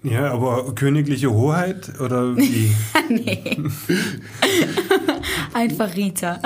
Ja, 0.03 0.33
aber 0.33 0.75
königliche 0.75 1.31
Hoheit 1.31 2.01
oder 2.01 2.35
wie? 2.39 2.73
nee. 3.11 3.59
Einfach 5.53 5.95
Rita. 5.95 6.41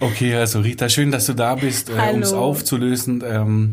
Okay, 0.00 0.34
also 0.36 0.60
Rita, 0.60 0.88
schön, 0.88 1.10
dass 1.10 1.26
du 1.26 1.34
da 1.34 1.54
bist, 1.54 1.90
äh, 1.90 2.14
um 2.14 2.22
es 2.22 2.32
aufzulösen. 2.32 3.22
Ähm, 3.26 3.72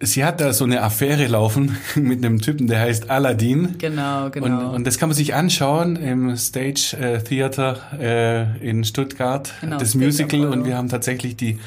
sie 0.00 0.24
hat 0.24 0.40
da 0.40 0.52
so 0.52 0.64
eine 0.64 0.82
Affäre 0.82 1.26
laufen 1.26 1.76
mit 1.96 2.24
einem 2.24 2.40
Typen, 2.40 2.66
der 2.66 2.80
heißt 2.80 3.10
Aladdin. 3.10 3.76
Genau, 3.78 4.26
Und, 4.26 4.32
genau. 4.32 4.74
und 4.74 4.86
das 4.86 4.98
kann 4.98 5.08
man 5.08 5.16
sich 5.16 5.34
anschauen 5.34 5.96
im 5.96 6.36
Stage 6.36 6.96
äh, 7.00 7.22
Theater 7.22 7.78
äh, 7.98 8.68
in 8.68 8.84
Stuttgart, 8.84 9.52
Genau, 9.60 9.78
das 9.78 9.90
Stage 9.90 10.04
Musical. 10.04 10.40
Apollo. 10.40 10.52
Und 10.52 10.64
wir 10.66 10.76
haben 10.76 10.88
tatsächlich 10.88 11.36
die, 11.36 11.58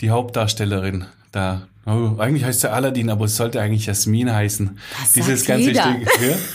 die 0.00 0.10
Hauptdarstellerin 0.10 1.06
da. 1.32 1.62
Oh, 1.86 2.16
eigentlich 2.18 2.44
heißt 2.44 2.60
sie 2.60 2.70
Aladdin, 2.70 3.08
aber 3.08 3.24
es 3.24 3.36
sollte 3.36 3.62
eigentlich 3.62 3.86
Jasmin 3.86 4.30
heißen. 4.30 4.78
Das 5.00 5.12
Dieses 5.12 5.40
sagt 5.40 5.46
ganze 5.48 5.68
jeder. 5.70 5.82
Stück. 5.82 6.20
Ja? 6.30 6.36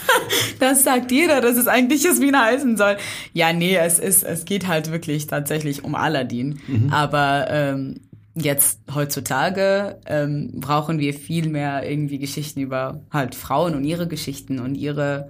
Das 0.60 0.84
sagt 0.84 1.12
jeder, 1.12 1.42
dass 1.42 1.58
es 1.58 1.68
eigentlich 1.68 2.04
Jasmin 2.04 2.38
heißen 2.40 2.78
soll. 2.78 2.96
Ja, 3.34 3.52
nee, 3.52 3.76
es 3.76 4.00
ist, 4.00 4.24
es 4.24 4.46
geht 4.46 4.68
halt 4.68 4.92
wirklich 4.92 5.28
tatsächlich 5.28 5.84
um 5.84 5.94
Aladdin. 5.96 6.60
Aber 6.92 7.48
ähm, 7.50 8.00
jetzt 8.36 8.80
heutzutage 8.94 10.00
ähm, 10.06 10.60
brauchen 10.60 11.00
wir 11.00 11.14
viel 11.14 11.50
mehr 11.50 11.90
irgendwie 11.90 12.18
Geschichten 12.18 12.62
über 12.62 13.02
halt 13.12 13.36
Frauen 13.36 13.76
und 13.76 13.84
ihre 13.84 14.08
Geschichten 14.08 14.60
und 14.60 14.76
ihre, 14.76 15.30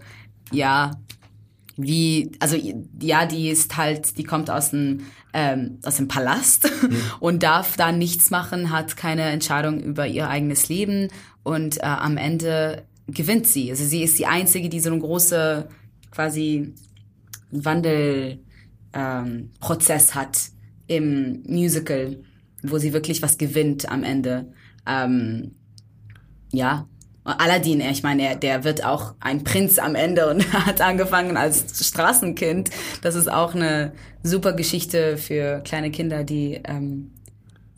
ja, 0.52 0.92
wie, 1.76 2.32
also 2.40 2.56
ja, 3.00 3.26
die 3.26 3.50
ist 3.50 3.76
halt, 3.78 4.18
die 4.18 4.24
kommt 4.24 4.50
aus 4.50 4.70
dem, 4.70 5.02
ähm, 5.34 5.80
aus 5.84 5.98
dem 5.98 6.08
Palast 6.08 6.72
und 7.20 7.44
darf 7.44 7.76
da 7.76 7.92
nichts 7.92 8.30
machen, 8.30 8.70
hat 8.70 8.96
keine 8.96 9.24
Entscheidung 9.24 9.80
über 9.82 10.08
ihr 10.08 10.30
eigenes 10.30 10.70
Leben 10.70 11.10
und 11.42 11.78
äh, 11.78 11.86
am 11.86 12.18
Ende 12.18 12.84
gewinnt 13.08 13.48
sie. 13.48 13.70
Also 13.70 13.84
sie 13.84 14.04
ist 14.04 14.18
die 14.18 14.28
Einzige, 14.28 14.70
die 14.70 14.80
so 14.80 14.92
eine 14.92 15.00
große 15.00 15.68
quasi 16.12 16.74
Wandelprozess 17.52 18.40
ähm, 18.94 19.52
Prozess 19.60 20.16
hat 20.16 20.38
im 20.88 21.44
Musical, 21.48 22.18
wo 22.64 22.78
sie 22.78 22.94
wirklich 22.94 23.22
was 23.22 23.38
gewinnt 23.38 23.90
am 23.90 24.04
Ende. 24.04 24.52
Ähm, 24.88 25.56
ja. 26.52 26.88
Aladdin, 27.26 27.80
ich 27.80 28.04
meine, 28.04 28.24
er, 28.24 28.36
der 28.36 28.66
wird 28.66 28.84
auch 28.84 29.16
ein 29.22 29.46
Prinz 29.46 29.80
am 29.80 29.96
Ende 29.96 30.30
und 30.30 30.52
hat 30.66 30.82
angefangen 30.82 31.38
als 31.38 31.88
Straßenkind. 31.88 32.70
Das 33.02 33.16
ist 33.16 33.32
auch 33.32 33.56
eine 33.56 33.94
super 34.24 34.54
Geschichte 34.54 35.18
für 35.18 35.62
kleine 35.62 35.90
Kinder, 35.92 36.24
die 36.24 36.62
ähm, 36.66 37.12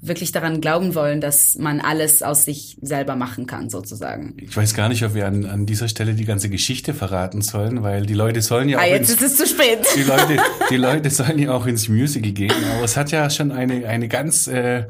wirklich 0.07 0.31
daran 0.31 0.62
glauben 0.62 0.95
wollen, 0.95 1.21
dass 1.21 1.55
man 1.57 1.79
alles 1.81 2.21
aus 2.24 2.45
sich 2.45 2.77
selber 2.81 3.15
machen 3.15 3.45
kann, 3.47 3.69
sozusagen. 3.69 4.35
Ich 4.41 4.55
weiß 4.55 4.74
gar 4.74 4.89
nicht, 4.89 5.03
ob 5.03 5.13
wir 5.13 5.27
an, 5.27 5.45
an 5.45 5.65
dieser 5.65 5.88
Stelle 5.88 6.13
die 6.13 6.25
ganze 6.25 6.50
Geschichte 6.50 6.93
verraten 6.93 7.41
sollen, 7.41 7.83
weil 7.83 8.05
die 8.05 8.13
Leute 8.13 8.41
sollen 8.41 8.69
ja 8.69 8.77
auch 8.77 8.81
Ah, 8.83 8.88
jetzt 8.88 9.09
ins, 9.12 9.21
ist 9.21 9.31
es 9.31 9.38
zu 9.38 9.47
spät. 9.55 9.79
die 9.95 10.03
Leute, 10.03 10.38
die 10.69 10.77
Leute 10.77 11.09
sollen 11.09 11.39
ja 11.39 11.51
auch 11.51 11.65
ins 11.65 11.88
Musical 11.89 12.31
gehen. 12.31 12.53
Aber 12.75 12.83
es 12.85 12.97
hat 12.97 13.12
ja 13.12 13.29
schon 13.29 13.51
eine, 13.51 13.88
eine 13.88 14.07
ganz 14.07 14.47
äh, 14.47 14.85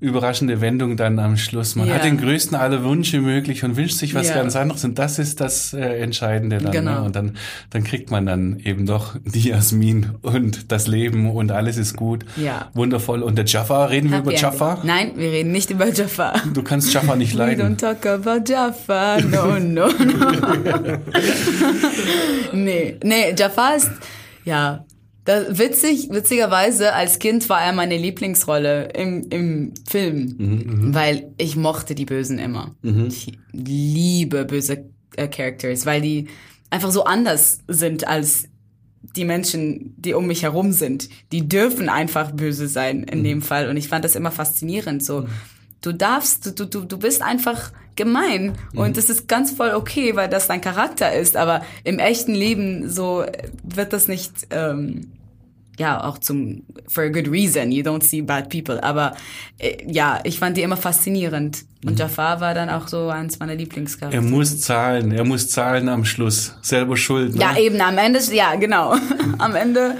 überraschende 0.00 0.60
Wendung 0.60 0.96
dann 0.96 1.18
am 1.18 1.36
Schluss. 1.36 1.74
Man 1.74 1.88
Ja. 1.88 1.94
hat 1.94 2.04
den 2.04 2.18
größten 2.18 2.56
aller 2.56 2.84
Wünsche 2.84 3.20
möglich 3.20 3.64
und 3.64 3.76
wünscht 3.76 3.96
sich 3.98 4.14
was 4.14 4.28
Ja. 4.28 4.36
ganz 4.36 4.54
anderes. 4.54 4.84
Und 4.84 4.98
das 4.98 5.18
ist 5.18 5.40
das 5.40 5.72
äh, 5.74 6.00
Entscheidende 6.00 6.58
dann. 6.58 6.70
Genau. 6.70 7.00
Ne? 7.00 7.02
Und 7.02 7.16
dann, 7.16 7.36
dann 7.70 7.82
kriegt 7.84 8.10
man 8.10 8.24
dann 8.26 8.60
eben 8.60 8.86
doch 8.86 9.16
die 9.24 9.48
Jasmin 9.48 10.10
und 10.22 10.70
das 10.70 10.86
Leben 10.86 11.28
und 11.30 11.50
alles 11.50 11.76
ist 11.78 11.96
gut. 11.96 12.24
Ja. 12.36 12.68
Wundervoll. 12.74 13.22
Und 13.22 13.36
der 13.36 13.46
Jaffa, 13.46 13.86
reden 13.86 14.10
wir 14.10 14.18
Happy 14.18 14.30
über 14.30 14.38
Jaffa? 14.38 14.70
Ending. 14.74 14.86
Nein, 14.86 15.10
wir 15.16 15.32
reden 15.32 15.52
nicht 15.52 15.70
über 15.70 15.88
Jaffa. 15.92 16.34
Du 16.54 16.62
kannst 16.62 16.92
Jaffa 16.94 17.16
nicht 17.16 17.34
We 17.34 17.38
leiden. 17.38 17.76
don't 17.76 17.80
talk 17.80 18.06
about 18.06 18.44
Jaffa, 18.50 19.18
no, 19.20 19.58
no, 19.58 19.88
no. 19.88 19.88
nee, 22.52 22.96
nee, 23.02 23.34
Jaffa 23.36 23.70
ist, 23.70 23.90
ja, 24.44 24.84
das, 25.28 25.58
witzig, 25.58 26.08
witzigerweise, 26.10 26.94
als 26.94 27.18
Kind 27.18 27.50
war 27.50 27.60
er 27.60 27.74
meine 27.74 27.98
Lieblingsrolle 27.98 28.88
im, 28.94 29.28
im 29.28 29.74
Film, 29.86 30.34
weil 30.94 31.34
ich 31.36 31.54
mochte 31.54 31.94
die 31.94 32.06
Bösen 32.06 32.38
immer. 32.38 32.74
Ich 33.08 33.32
liebe 33.52 34.46
böse 34.46 34.86
äh, 35.16 35.28
Characters, 35.28 35.84
weil 35.84 36.00
die 36.00 36.28
einfach 36.70 36.90
so 36.90 37.04
anders 37.04 37.58
sind 37.68 38.08
als 38.08 38.48
die 39.16 39.26
Menschen, 39.26 39.94
die 39.98 40.14
um 40.14 40.26
mich 40.26 40.44
herum 40.44 40.72
sind. 40.72 41.10
Die 41.30 41.46
dürfen 41.46 41.90
einfach 41.90 42.32
böse 42.32 42.66
sein 42.66 43.02
in 43.02 43.22
dem 43.22 43.42
Fall. 43.42 43.68
Und 43.68 43.76
ich 43.76 43.88
fand 43.88 44.06
das 44.06 44.16
immer 44.16 44.30
faszinierend. 44.30 45.04
So, 45.04 45.26
du 45.82 45.92
darfst, 45.92 46.58
du, 46.58 46.64
du, 46.64 46.84
du 46.84 46.98
bist 46.98 47.20
einfach 47.20 47.72
gemein. 47.96 48.54
Und 48.74 48.96
das 48.96 49.10
ist 49.10 49.28
ganz 49.28 49.50
voll 49.50 49.74
okay, 49.74 50.16
weil 50.16 50.30
das 50.30 50.46
dein 50.46 50.62
Charakter 50.62 51.12
ist. 51.12 51.36
Aber 51.36 51.62
im 51.84 51.98
echten 51.98 52.34
Leben 52.34 52.88
so 52.88 53.26
wird 53.62 53.92
das 53.92 54.08
nicht, 54.08 54.46
ähm, 54.50 55.12
ja, 55.78 56.04
auch 56.04 56.18
zum, 56.18 56.62
for 56.88 57.04
a 57.04 57.08
good 57.08 57.28
reason. 57.30 57.70
You 57.72 57.82
don't 57.82 58.02
see 58.02 58.20
bad 58.20 58.48
people. 58.50 58.82
Aber 58.82 59.14
äh, 59.58 59.76
ja, 59.90 60.20
ich 60.24 60.38
fand 60.38 60.56
die 60.56 60.62
immer 60.62 60.76
faszinierend. 60.76 61.64
Und 61.86 61.98
Jafar 61.98 62.40
war 62.40 62.54
dann 62.54 62.68
auch 62.68 62.88
so 62.88 63.08
eins 63.08 63.38
meiner 63.38 63.52
Er 63.52 63.58
Lieblingscharaktere. 63.58 64.22
muss 64.22 64.60
zahlen, 64.60 65.12
er 65.12 65.24
muss 65.24 65.48
zahlen 65.48 65.88
am 65.88 66.04
Schluss. 66.04 66.54
Selber 66.60 66.96
schuld. 66.96 67.34
Ne? 67.36 67.40
Ja, 67.40 67.56
eben, 67.56 67.80
am 67.80 67.96
Ende, 67.98 68.18
ja, 68.32 68.56
genau. 68.56 68.96
am 69.38 69.54
Ende 69.54 69.96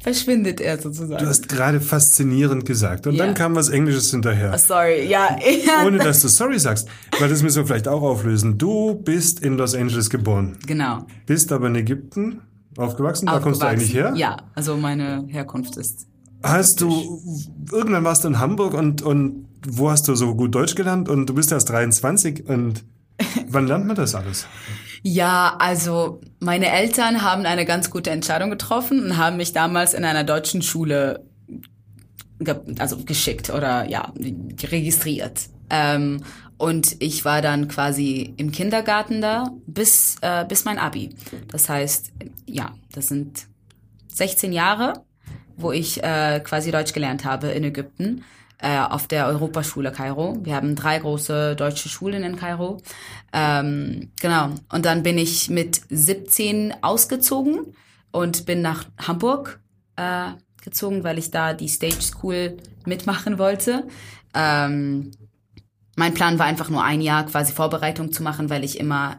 verschwindet 0.00 0.60
er 0.60 0.78
sozusagen. 0.78 1.22
Du 1.22 1.28
hast 1.28 1.48
gerade 1.48 1.80
faszinierend 1.80 2.66
gesagt. 2.66 3.06
Und 3.06 3.14
Ja. 3.14 3.24
dann 3.24 3.34
kam 3.34 3.54
was 3.54 3.68
Englisches 3.68 4.10
hinterher. 4.10 4.58
Sorry, 4.58 5.06
ja. 5.06 5.36
ja. 5.64 5.84
Ohne 5.86 5.98
dass 5.98 6.22
du 6.22 6.28
sorry 6.28 6.58
sagst. 6.58 6.88
Weil 7.20 7.28
das 7.28 7.40
müssen 7.42 7.58
wir 7.58 7.66
vielleicht 7.66 7.86
auch 7.86 8.02
auflösen. 8.02 8.58
Du 8.58 8.94
bist 8.96 9.40
in 9.40 9.56
Los 9.56 9.76
Angeles 9.76 10.10
geboren. 10.10 10.58
Genau. 10.66 11.06
Bist 11.26 11.52
aber 11.52 11.68
in 11.68 11.76
Ägypten 11.76 12.40
aufgewachsen. 12.76 13.26
Da 13.26 13.38
kommst 13.40 13.62
du 13.62 13.66
eigentlich 13.66 13.94
her. 13.94 14.12
Ja, 14.16 14.36
also 14.54 14.76
meine 14.76 15.24
Herkunft 15.28 15.76
ist. 15.76 16.06
Hast 16.42 16.80
du, 16.80 17.20
irgendwann 17.70 18.04
warst 18.04 18.24
du 18.24 18.28
in 18.28 18.38
Hamburg 18.38 18.74
und, 18.74 19.02
und 19.02 19.46
wo 19.66 19.90
hast 19.90 20.08
du 20.08 20.14
so 20.14 20.34
gut 20.34 20.54
Deutsch 20.54 20.74
gelernt? 20.74 21.08
Und 21.08 21.26
du 21.26 21.34
bist 21.34 21.52
erst 21.52 21.70
23 21.70 22.48
und 22.48 22.84
wann 23.48 23.66
lernt 23.66 23.86
man 23.86 23.96
das 23.96 24.14
alles? 24.14 24.46
Ja, 25.02 25.56
also 25.58 26.20
meine 26.40 26.70
Eltern 26.70 27.22
haben 27.22 27.44
eine 27.44 27.64
ganz 27.64 27.90
gute 27.90 28.10
Entscheidung 28.10 28.50
getroffen 28.50 29.04
und 29.04 29.16
haben 29.16 29.36
mich 29.36 29.52
damals 29.52 29.94
in 29.94 30.04
einer 30.04 30.24
deutschen 30.24 30.62
Schule 30.62 31.24
ge 32.38 32.56
also 32.78 32.96
geschickt 33.04 33.50
oder 33.50 33.88
ja, 33.88 34.12
registriert. 34.62 35.42
Ähm, 35.70 36.22
und 36.62 36.94
ich 37.00 37.24
war 37.24 37.42
dann 37.42 37.66
quasi 37.66 38.34
im 38.36 38.52
Kindergarten 38.52 39.20
da 39.20 39.50
bis, 39.66 40.14
äh, 40.20 40.44
bis 40.44 40.64
mein 40.64 40.78
Abi. 40.78 41.10
Das 41.48 41.68
heißt, 41.68 42.12
ja, 42.46 42.72
das 42.92 43.08
sind 43.08 43.48
16 44.14 44.52
Jahre, 44.52 45.04
wo 45.56 45.72
ich 45.72 46.04
äh, 46.04 46.38
quasi 46.38 46.70
Deutsch 46.70 46.92
gelernt 46.92 47.24
habe 47.24 47.48
in 47.48 47.64
Ägypten 47.64 48.22
äh, 48.58 48.78
auf 48.78 49.08
der 49.08 49.26
Europaschule 49.26 49.90
Kairo. 49.90 50.38
Wir 50.44 50.54
haben 50.54 50.76
drei 50.76 51.00
große 51.00 51.56
deutsche 51.56 51.88
Schulen 51.88 52.22
in 52.22 52.36
Kairo. 52.36 52.80
Ähm, 53.32 54.12
genau. 54.20 54.50
Und 54.70 54.86
dann 54.86 55.02
bin 55.02 55.18
ich 55.18 55.50
mit 55.50 55.80
17 55.90 56.74
ausgezogen 56.80 57.74
und 58.12 58.46
bin 58.46 58.62
nach 58.62 58.84
Hamburg 59.04 59.58
äh, 59.96 60.28
gezogen, 60.62 61.02
weil 61.02 61.18
ich 61.18 61.32
da 61.32 61.54
die 61.54 61.66
Stage 61.66 62.02
School 62.02 62.56
mitmachen 62.86 63.40
wollte. 63.40 63.88
Ähm, 64.32 65.10
mein 65.96 66.14
Plan 66.14 66.38
war 66.38 66.46
einfach 66.46 66.70
nur 66.70 66.82
ein 66.82 67.00
Jahr 67.00 67.26
quasi 67.26 67.52
Vorbereitung 67.52 68.12
zu 68.12 68.22
machen, 68.22 68.50
weil 68.50 68.64
ich 68.64 68.78
immer 68.80 69.18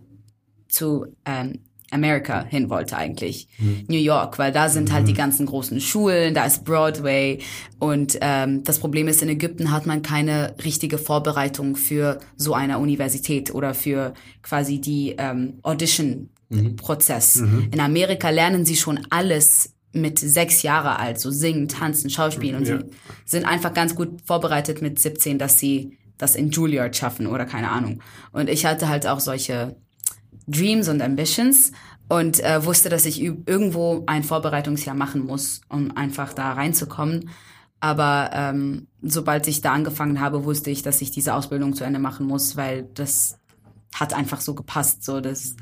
zu 0.67 1.05
ähm, 1.25 1.59
America 1.91 2.43
hin 2.45 2.71
wollte 2.71 2.97
eigentlich. 2.97 3.47
New 3.87 3.99
York, 3.99 4.39
weil 4.39 4.51
da 4.51 4.67
sind 4.69 4.91
halt 4.91 5.07
die 5.07 5.13
ganzen 5.13 5.45
großen 5.45 5.79
Schulen, 5.79 6.33
da 6.33 6.43
ist 6.45 6.65
Broadway 6.65 7.37
und 7.77 8.17
ähm, 8.21 8.63
das 8.63 8.79
Problem 8.79 9.07
ist, 9.07 9.21
in 9.21 9.29
Ägypten 9.29 9.69
hat 9.71 9.85
man 9.85 10.01
keine 10.01 10.55
richtige 10.65 10.97
Vorbereitung 10.97 11.75
für 11.75 12.17
so 12.35 12.55
eine 12.55 12.79
Universität 12.79 13.53
oder 13.53 13.75
für 13.75 14.15
quasi 14.41 14.81
die 14.81 15.13
ähm, 15.19 15.59
Audition-Prozess. 15.61 17.43
In 17.71 17.79
Amerika 17.79 18.29
lernen 18.29 18.65
sie 18.65 18.75
schon 18.75 18.99
alles 19.09 19.73
mit 19.91 20.17
sechs 20.17 20.63
Jahre 20.63 20.97
alt, 20.97 21.19
so 21.19 21.29
singen, 21.29 21.67
tanzen, 21.67 22.09
schauspielen 22.09 22.55
und 22.55 22.67
Ja. 22.67 22.79
sie 22.79 22.85
sind 23.25 23.45
einfach 23.45 23.73
ganz 23.73 23.93
gut 23.93 24.21
vorbereitet 24.25 24.81
mit 24.81 24.97
17, 24.99 25.37
dass 25.37 25.59
sie 25.59 25.97
das 26.23 26.35
in 26.35 26.49
Juilliard 26.49 26.95
schaffen 26.95 27.27
oder 27.27 27.45
keine 27.45 27.69
Ahnung. 27.69 27.99
Und 28.31 28.49
ich 28.49 28.65
hatte 28.65 28.87
halt 28.87 29.05
auch 29.05 29.19
solche 29.19 29.75
Dreams 30.47 30.87
und 30.89 31.01
Ambitions 31.01 31.71
und 32.09 32.39
äh, 32.39 32.65
wusste, 32.65 32.89
dass 32.89 33.05
ich 33.05 33.21
irgendwo 33.21 34.03
ein 34.07 34.23
Vorbereitungsjahr 34.23 34.95
machen 34.95 35.25
muss, 35.25 35.61
um 35.69 35.95
einfach 35.95 36.33
da 36.33 36.53
reinzukommen. 36.53 37.29
Aber 37.79 38.29
ähm, 38.33 38.87
sobald 39.01 39.47
ich 39.47 39.61
da 39.61 39.73
angefangen 39.73 40.21
habe, 40.21 40.45
wusste 40.45 40.71
ich, 40.71 40.83
dass 40.83 41.01
ich 41.01 41.11
diese 41.11 41.33
Ausbildung 41.33 41.73
zu 41.73 41.83
Ende 41.83 41.99
machen 41.99 42.25
muss, 42.25 42.55
weil 42.55 42.83
das 42.93 43.37
hat 43.93 44.13
einfach 44.13 44.39
so 44.39 44.55
gepasst. 44.55 45.03
So, 45.03 45.19
das, 45.19 45.55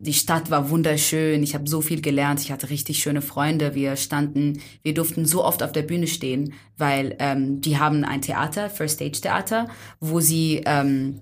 die 0.00 0.14
Stadt 0.14 0.50
war 0.50 0.70
wunderschön. 0.70 1.42
Ich 1.42 1.54
habe 1.54 1.68
so 1.68 1.80
viel 1.80 2.00
gelernt. 2.00 2.40
Ich 2.40 2.52
hatte 2.52 2.70
richtig 2.70 2.98
schöne 2.98 3.22
Freunde. 3.22 3.74
Wir 3.74 3.96
standen, 3.96 4.60
wir 4.82 4.94
durften 4.94 5.26
so 5.26 5.44
oft 5.44 5.62
auf 5.62 5.72
der 5.72 5.82
Bühne 5.82 6.06
stehen, 6.06 6.54
weil 6.76 7.16
ähm, 7.18 7.60
die 7.60 7.78
haben 7.78 8.04
ein 8.04 8.22
Theater, 8.22 8.70
First 8.70 8.96
Stage 8.96 9.20
Theater, 9.20 9.68
wo 10.00 10.20
sie 10.20 10.62
ähm, 10.66 11.20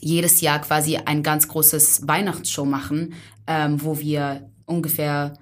jedes 0.00 0.40
Jahr 0.40 0.60
quasi 0.60 0.96
ein 0.96 1.22
ganz 1.22 1.48
großes 1.48 2.06
Weihnachtsshow 2.06 2.64
machen, 2.64 3.14
ähm, 3.46 3.82
wo 3.82 3.98
wir 3.98 4.50
ungefähr 4.66 5.34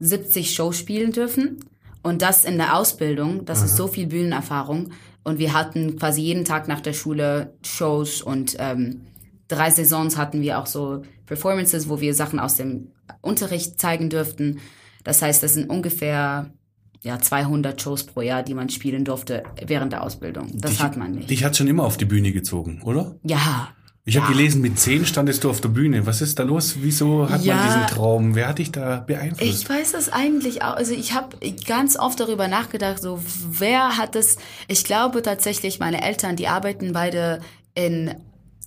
70 0.00 0.54
Shows 0.54 0.78
spielen 0.78 1.12
dürfen. 1.12 1.64
Und 2.02 2.22
das 2.22 2.44
in 2.44 2.58
der 2.58 2.76
Ausbildung, 2.76 3.44
das 3.44 3.62
ist 3.62 3.76
so 3.76 3.88
viel 3.88 4.06
Bühnenerfahrung. 4.06 4.90
Und 5.24 5.38
wir 5.38 5.52
hatten 5.52 5.98
quasi 5.98 6.22
jeden 6.22 6.44
Tag 6.44 6.68
nach 6.68 6.80
der 6.80 6.92
Schule 6.92 7.54
Shows 7.62 8.22
und 8.22 8.56
ähm, 8.58 9.02
drei 9.48 9.70
Saisons 9.70 10.16
hatten 10.16 10.40
wir 10.42 10.58
auch 10.58 10.66
so 10.66 11.02
Performances, 11.26 11.88
wo 11.88 12.00
wir 12.00 12.14
Sachen 12.14 12.38
aus 12.38 12.56
dem 12.56 12.88
Unterricht 13.22 13.80
zeigen 13.80 14.10
dürften. 14.10 14.60
Das 15.04 15.22
heißt, 15.22 15.42
das 15.42 15.54
sind 15.54 15.68
ungefähr 15.70 16.50
ja, 17.02 17.18
200 17.18 17.80
Shows 17.80 18.04
pro 18.04 18.20
Jahr, 18.22 18.42
die 18.42 18.54
man 18.54 18.68
spielen 18.68 19.04
durfte 19.04 19.44
während 19.64 19.92
der 19.92 20.02
Ausbildung. 20.02 20.50
Das 20.54 20.80
hat 20.80 20.96
man 20.96 21.12
nicht. 21.12 21.30
Dich 21.30 21.44
hat 21.44 21.56
schon 21.56 21.68
immer 21.68 21.84
auf 21.84 21.96
die 21.96 22.04
Bühne 22.04 22.32
gezogen, 22.32 22.82
oder? 22.84 23.14
ja, 23.22 23.68
Ich 24.04 24.16
habe 24.16 24.32
gelesen, 24.32 24.60
mit 24.62 24.78
zehn 24.78 25.06
standest 25.06 25.44
du 25.44 25.50
auf 25.50 25.60
der 25.60 25.68
Bühne. 25.68 26.06
Was 26.06 26.20
ist 26.22 26.38
da 26.38 26.42
los? 26.42 26.76
Wieso 26.80 27.28
hat 27.30 27.42
Ja. 27.44 27.54
man 27.54 27.66
diesen 27.66 27.86
Traum? 27.86 28.34
Wer 28.34 28.48
hat 28.48 28.58
dich 28.58 28.72
da 28.72 29.00
beeinflusst? 29.00 29.62
Ich 29.62 29.68
weiß 29.70 29.92
das 29.92 30.12
eigentlich 30.12 30.62
auch. 30.62 30.74
Also 30.74 30.92
ich 30.92 31.14
habe 31.14 31.36
ganz 31.66 31.96
oft 31.96 32.18
darüber 32.18 32.48
nachgedacht, 32.48 33.00
so 33.00 33.20
wer 33.50 33.96
hat 33.96 34.14
das. 34.14 34.36
Ich 34.66 34.82
glaube 34.84 35.22
tatsächlich, 35.22 35.78
meine 35.78 36.02
Eltern, 36.02 36.34
die 36.36 36.48
arbeiten 36.48 36.92
beide 36.92 37.40
in. 37.74 38.14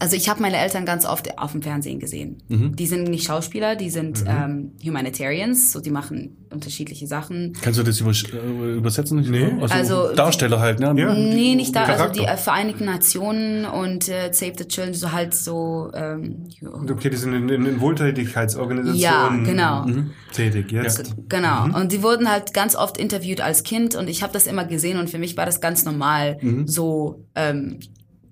Also 0.01 0.15
ich 0.15 0.27
habe 0.29 0.41
meine 0.41 0.57
Eltern 0.57 0.83
ganz 0.83 1.05
oft 1.05 1.37
auf 1.37 1.51
dem 1.51 1.61
Fernsehen 1.61 1.99
gesehen. 1.99 2.41
Mhm. 2.47 2.75
Die 2.75 2.87
sind 2.87 3.03
nicht 3.03 3.23
Schauspieler, 3.27 3.75
die 3.75 3.91
sind 3.91 4.23
ähm, 4.27 4.71
Humanitarians, 4.83 5.71
so 5.71 5.79
die 5.79 5.91
machen 5.91 6.37
unterschiedliche 6.51 7.05
Sachen. 7.05 7.53
Kannst 7.61 7.77
du 7.79 7.83
das 7.83 7.99
über, 8.01 8.09
äh, 8.09 8.77
übersetzen? 8.77 9.19
Nee. 9.29 9.51
Also, 9.61 9.73
Also- 9.75 10.15
Darsteller 10.15 10.59
halt, 10.59 10.79
ne? 10.79 10.91
Ja. 10.97 11.13
Nee, 11.13 11.53
nicht 11.53 11.75
da, 11.75 11.83
also 11.83 12.11
die 12.11 12.25
äh, 12.25 12.35
Vereinigten 12.35 12.85
Nationen 12.85 13.65
und 13.65 14.09
äh, 14.09 14.31
Save 14.33 14.53
the 14.57 14.65
Children, 14.67 14.95
so 14.95 15.11
halt 15.11 15.35
so. 15.35 15.91
Ähm, 15.93 16.47
Okay, 16.89 17.11
die 17.11 17.17
sind 17.17 17.33
in, 17.33 17.47
in, 17.49 17.65
in 17.67 17.79
Wohltätigkeitsorganisationen 17.79 19.45
Ja, 19.45 19.83
genau. 19.85 19.85
tätig 20.33 20.71
jetzt. 20.71 21.13
Genau. 21.29 21.65
Und 21.79 21.91
die 21.91 22.01
wurden 22.01 22.27
halt 22.27 22.55
ganz 22.55 22.75
oft 22.75 22.97
interviewt 22.97 23.39
als 23.41 23.61
Kind 23.61 23.93
und 23.95 24.07
ich 24.09 24.23
habe 24.23 24.33
das 24.33 24.47
immer 24.47 24.65
gesehen 24.65 24.97
und 24.97 25.11
für 25.11 25.19
mich 25.19 25.37
war 25.37 25.45
das 25.45 25.61
ganz 25.61 25.85
normal, 25.85 26.39
so 26.65 27.23
ähm, 27.35 27.79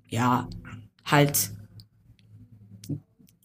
ja 0.08 0.48
halt 1.06 1.52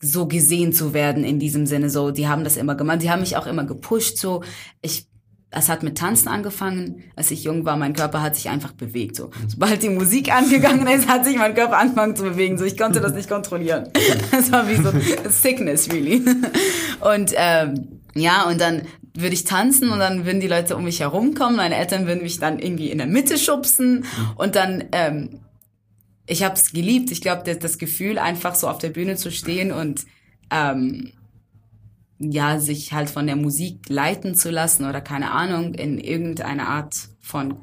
so 0.05 0.27
gesehen 0.27 0.73
zu 0.73 0.95
werden 0.95 1.25
in 1.25 1.39
diesem 1.39 1.67
Sinne. 1.67 1.91
So, 1.91 2.11
die 2.11 2.29
haben 2.29 2.45
das 2.45 2.57
immer 2.57 2.75
gemacht. 2.75 3.03
Die 3.03 3.11
haben 3.11 3.21
mich 3.21 3.37
auch 3.37 3.47
immer 3.47 3.65
gepusht. 3.65 4.19
So, 4.19 4.43
ich 4.83 5.07
es 5.57 5.69
hat 5.69 5.83
mit 5.83 5.97
Tanzen 5.97 6.29
angefangen, 6.29 7.05
als 7.17 7.31
ich 7.31 7.45
jung 7.45 7.65
war. 7.65 7.77
Mein 7.77 7.93
Körper 7.93 8.23
hat 8.23 8.35
sich 8.35 8.49
einfach 8.49 8.73
bewegt. 8.73 9.17
So, 9.17 9.31
sobald 9.47 9.83
die 9.83 9.89
Musik 9.89 10.35
angegangen 10.35 10.87
ist, 10.89 11.09
hat 11.09 11.25
sich 11.25 11.37
mein 11.37 11.55
Körper 11.55 11.79
angefangen 11.79 12.17
zu 12.17 12.25
bewegen. 12.25 12.59
So, 12.59 12.65
ich 12.65 12.77
konnte 12.77 13.01
das 13.01 13.15
nicht 13.15 13.29
kontrollieren. 13.29 13.89
Das 14.31 14.51
war 14.51 14.69
wie 14.69 14.77
so 14.77 14.91
Sickness, 15.29 15.91
really. 15.93 16.23
Und 17.01 17.33
ähm, 17.37 18.01
ja, 18.15 18.49
und 18.49 18.61
dann 18.61 18.83
würde 19.17 19.35
ich 19.35 19.45
tanzen 19.45 19.91
und 19.91 20.01
dann 20.01 20.27
würden 20.27 20.41
die 20.41 20.49
Leute 20.49 20.77
um 20.77 20.85
mich 20.85 21.01
herumkommen. 21.01 21.57
Meine 21.57 21.77
Eltern 21.77 22.07
würden 22.07 22.23
mich 22.23 22.41
dann 22.41 22.59
irgendwie 22.59 22.91
in 22.91 22.99
der 22.99 23.07
Mitte 23.07 23.39
schubsen 23.39 24.05
und 24.37 24.57
dann 24.57 24.85
ähm, 24.93 25.41
ich 26.27 26.43
habe 26.43 26.55
es 26.55 26.73
geliebt. 26.73 27.11
Ich 27.11 27.21
glaube, 27.21 27.55
das, 27.57 27.79
Gefühl, 27.79 28.19
einfach 28.19 28.55
so 28.55 28.69
auf 28.69 28.79
der 28.79 28.91
Bühne 28.91 29.17
zu 29.17 29.31
stehen 29.31 29.73
und 29.73 30.07
ähm, 30.51 31.13
ja, 32.19 32.61
sich 32.61 32.93
halt 32.93 33.11
von 33.11 33.27
der 33.27 33.37
Musik 33.37 33.89
leiten 33.89 34.35
zu 34.35 34.51
lassen 34.51 34.85
oder 34.87 35.01
keine 35.01 35.33
Ahnung, 35.33 35.75
in 35.75 35.99
irgendeine 35.99 36.67
Art 36.69 36.95
von 37.21 37.57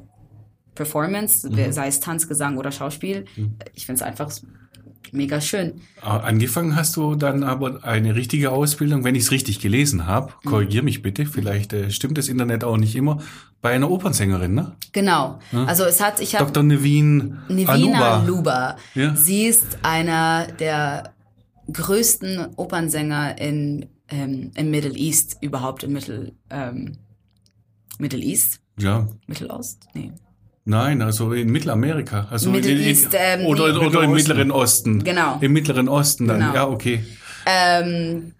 Performance, 0.75 1.49
Mhm. 1.49 1.71
sei 1.71 1.87
es 1.87 1.99
Tanz, 1.99 2.27
Gesang 2.27 2.57
oder 2.57 2.71
Schauspiel. 2.71 3.25
Ich 3.73 3.85
finde 3.85 4.01
es 4.01 4.07
einfach 4.07 4.31
mega 5.11 5.41
schön. 5.41 5.81
Ah, 6.01 6.17
Angefangen 6.17 6.75
hast 6.75 6.95
du 6.97 7.15
dann 7.15 7.43
aber 7.43 7.83
eine 7.83 8.15
richtige 8.15 8.51
Ausbildung, 8.51 9.03
wenn 9.03 9.15
ich 9.15 9.23
es 9.23 9.31
richtig 9.31 9.59
gelesen 9.59 10.07
habe. 10.07 10.33
Mhm. 10.43 10.49
Korrigier 10.49 10.83
mich 10.83 11.01
bitte, 11.01 11.25
vielleicht 11.25 11.73
äh, 11.73 11.91
stimmt 11.91 12.17
das 12.17 12.27
Internet 12.27 12.63
auch 12.63 12.77
nicht 12.77 12.95
immer. 12.95 13.19
Bei 13.61 13.73
einer 13.73 13.91
Opernsängerin, 13.91 14.55
ne? 14.55 14.75
Genau. 14.91 15.39
Also 15.67 15.83
es 15.83 16.01
hat, 16.01 16.19
ich 16.19 16.33
habe 16.33 16.45
Dr. 16.45 16.63
Nevin 16.63 17.37
Nivina 17.47 18.15
Aluba. 18.17 18.23
Luba. 18.25 18.77
Ja. 18.95 19.15
Sie 19.15 19.45
ist 19.45 19.77
einer 19.83 20.47
der 20.47 21.13
größten 21.71 22.55
Opernsänger 22.55 23.37
in, 23.39 23.87
ähm, 24.09 24.51
im 24.55 24.71
Middle 24.71 24.95
East, 24.97 25.37
überhaupt 25.41 25.83
im 25.83 25.93
Mittel, 25.93 26.33
ähm, 26.49 26.97
Middle 27.99 28.19
East? 28.19 28.61
Ja, 28.79 29.07
Mittelost? 29.27 29.85
Nee. 29.93 30.11
Nein, 30.65 31.01
also 31.01 31.33
in 31.33 31.51
Mittelamerika. 31.51 32.27
Also 32.29 32.51
Middle 32.51 32.71
in, 32.71 32.77
in, 32.79 32.87
East, 32.87 33.09
ähm, 33.13 33.45
oder, 33.45 33.71
nee. 33.71 33.85
oder 33.85 34.03
im 34.03 34.11
Mittleren 34.11 34.51
Osten. 34.51 35.03
Genau. 35.03 35.37
Im 35.41 35.53
Mittleren 35.53 35.89
Osten 35.89 36.27
dann, 36.27 36.39
Genau. 36.39 36.53
ja, 36.53 36.67
okay. 36.67 37.03
Ähm, 37.45 38.33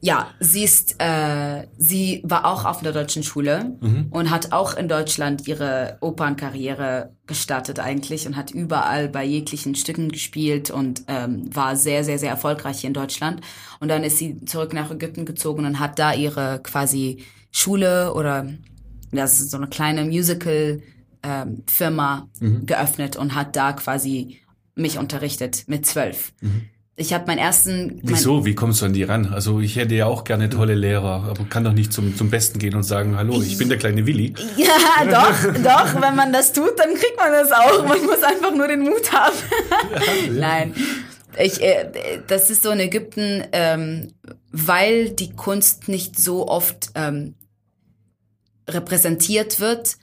ja, 0.00 0.28
sie 0.38 0.62
ist, 0.62 0.96
äh, 0.98 1.66
sie 1.78 2.22
war 2.22 2.44
auch 2.44 2.64
auf 2.64 2.80
einer 2.80 2.92
deutschen 2.92 3.22
Schule 3.22 3.76
und 4.10 4.30
hat 4.30 4.52
auch 4.52 4.76
in 4.76 4.88
Deutschland 4.88 5.48
ihre 5.48 5.96
Opernkarriere 6.00 7.10
gestartet 7.26 7.80
eigentlich 7.80 8.26
und 8.26 8.36
hat 8.36 8.50
überall 8.52 9.08
bei 9.08 9.24
jeglichen 9.24 9.74
Stücken 9.74 10.10
gespielt 10.10 10.70
und 10.70 11.02
ähm, 11.08 11.48
war 11.52 11.76
sehr, 11.76 12.04
sehr, 12.04 12.18
sehr 12.18 12.30
erfolgreich 12.30 12.80
hier 12.80 12.88
in 12.88 12.94
Deutschland. 12.94 13.40
Und 13.80 13.88
dann 13.88 14.04
ist 14.04 14.18
sie 14.18 14.44
zurück 14.44 14.74
nach 14.74 14.90
Ägypten 14.90 15.24
gezogen 15.24 15.64
und 15.64 15.80
hat 15.80 15.98
da 15.98 16.12
ihre 16.12 16.60
quasi 16.62 17.24
Schule 17.50 18.12
oder 18.14 18.46
das 19.12 19.40
ist 19.40 19.50
so 19.50 19.56
eine 19.56 19.66
kleine 19.66 20.04
Musical 20.04 20.82
ähm, 21.26 21.64
Firma 21.66 22.28
geöffnet 22.40 23.16
und 23.16 23.34
hat 23.34 23.56
da 23.56 23.72
quasi 23.72 24.40
mich 24.76 24.98
unterrichtet 24.98 25.64
mit 25.66 25.86
zwölf. 25.86 26.32
Ich 26.94 27.12
habe 27.12 27.26
meinen 27.26 27.38
ersten 27.38 28.00
Wieso? 28.02 28.46
Wie 28.46 28.54
kommst 28.54 28.80
du 28.80 28.86
an 28.86 28.92
die 28.92 29.02
ran? 29.02 29.26
Also 29.26 29.60
ich 29.60 29.76
hätte 29.76 29.94
ja 29.94 30.06
auch 30.06 30.24
gerne 30.24 30.48
tolle 30.48 30.74
Lehrer, 30.74 31.24
aber 31.28 31.44
kann 31.44 31.64
doch 31.64 31.72
nicht 31.72 31.92
zum, 31.92 32.16
zum 32.16 32.30
Besten 32.30 32.58
gehen 32.58 32.74
und 32.74 32.84
sagen, 32.84 33.16
hallo, 33.16 33.42
ich 33.42 33.58
bin 33.58 33.68
der 33.68 33.78
kleine 33.78 34.06
Willi. 34.06 34.34
Ja, 34.56 35.04
doch, 35.04 35.62
doch, 35.62 36.00
wenn 36.00 36.16
man 36.16 36.32
das 36.32 36.52
tut, 36.52 36.78
dann 36.78 36.94
kriegt 36.94 37.16
man 37.16 37.32
das 37.32 37.52
auch. 37.52 37.86
Man 37.86 38.02
muss 38.04 38.22
einfach 38.22 38.54
nur 38.54 38.68
den 38.68 38.80
Mut 38.80 39.12
haben. 39.12 39.36
Nein. 40.38 40.74
Ich, 41.38 41.62
äh, 41.62 42.22
das 42.26 42.48
ist 42.48 42.62
so 42.62 42.70
in 42.70 42.80
Ägypten, 42.80 43.44
ähm, 43.52 44.14
weil 44.52 45.10
die 45.10 45.32
Kunst 45.32 45.88
nicht 45.88 46.18
so 46.18 46.48
oft 46.48 46.90
ähm, 46.94 47.34
repräsentiert 48.68 49.60
wird, 49.60 49.98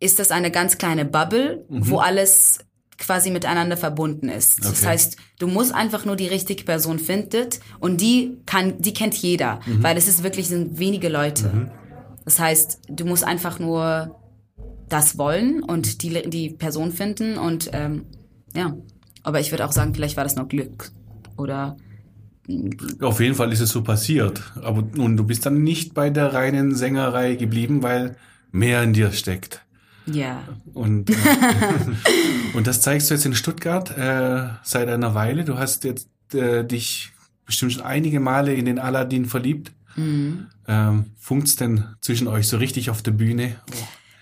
ist 0.00 0.18
das 0.18 0.30
eine 0.30 0.50
ganz 0.50 0.78
kleine 0.78 1.04
Bubble, 1.04 1.64
wo 1.68 1.98
alles 1.98 2.58
quasi 2.98 3.30
miteinander 3.30 3.76
verbunden 3.76 4.28
ist. 4.28 4.64
Das 4.64 4.80
Okay. 4.80 4.86
heißt, 4.86 5.16
du 5.38 5.46
musst 5.48 5.74
einfach 5.74 6.04
nur 6.06 6.16
die 6.16 6.28
richtige 6.28 6.64
Person 6.64 6.98
finden 6.98 7.48
und 7.78 8.00
die 8.00 8.38
kann, 8.46 8.80
die 8.80 8.94
kennt 8.94 9.14
jeder, 9.14 9.60
weil 9.66 9.96
es 9.98 10.08
ist 10.08 10.22
wirklich 10.22 10.48
sind 10.48 10.78
wenige 10.78 11.08
Leute. 11.08 11.70
Das 12.24 12.38
heißt, 12.38 12.80
du 12.88 13.04
musst 13.04 13.22
einfach 13.24 13.58
nur 13.58 14.18
das 14.88 15.18
wollen 15.18 15.62
und 15.62 16.02
die, 16.02 16.28
die 16.30 16.50
Person 16.50 16.90
finden 16.92 17.36
und 17.38 17.70
ähm, 17.72 18.06
ja. 18.54 18.74
Aber 19.22 19.40
ich 19.40 19.50
würde 19.50 19.66
auch 19.66 19.72
sagen, 19.72 19.92
vielleicht 19.92 20.16
war 20.16 20.24
das 20.24 20.36
noch 20.36 20.48
Glück. 20.48 20.90
Oder 21.36 21.76
Auf 23.00 23.20
jeden 23.20 23.34
Fall 23.34 23.52
ist 23.52 23.60
es 23.60 23.70
so 23.70 23.82
passiert. 23.82 24.40
Aber 24.62 24.82
nun, 24.94 25.16
du 25.16 25.24
bist 25.24 25.44
dann 25.44 25.62
nicht 25.64 25.92
bei 25.94 26.10
der 26.10 26.32
reinen 26.32 26.74
Sängerei 26.74 27.34
geblieben, 27.34 27.82
weil 27.82 28.16
mehr 28.52 28.82
in 28.84 28.92
dir 28.92 29.10
steckt. 29.12 29.65
Ja. 30.06 30.42
Und, 30.74 31.10
äh, 31.10 31.14
und 32.54 32.66
das 32.66 32.80
zeigst 32.80 33.10
du 33.10 33.14
jetzt 33.14 33.26
in 33.26 33.34
Stuttgart 33.34 33.96
äh, 33.96 34.48
seit 34.62 34.88
einer 34.88 35.14
Weile. 35.14 35.44
Du 35.44 35.58
hast 35.58 35.84
jetzt 35.84 36.08
äh, 36.34 36.64
dich 36.64 37.12
bestimmt 37.44 37.72
schon 37.72 37.82
einige 37.82 38.20
Male 38.20 38.54
in 38.54 38.64
den 38.64 38.78
Aladdin 38.78 39.26
verliebt. 39.26 39.72
Mhm. 39.94 40.46
Ähm, 40.68 41.06
funkt's 41.18 41.56
denn 41.56 41.84
zwischen 42.00 42.28
euch 42.28 42.48
so 42.48 42.56
richtig 42.56 42.90
auf 42.90 43.02
der 43.02 43.12
Bühne? 43.12 43.56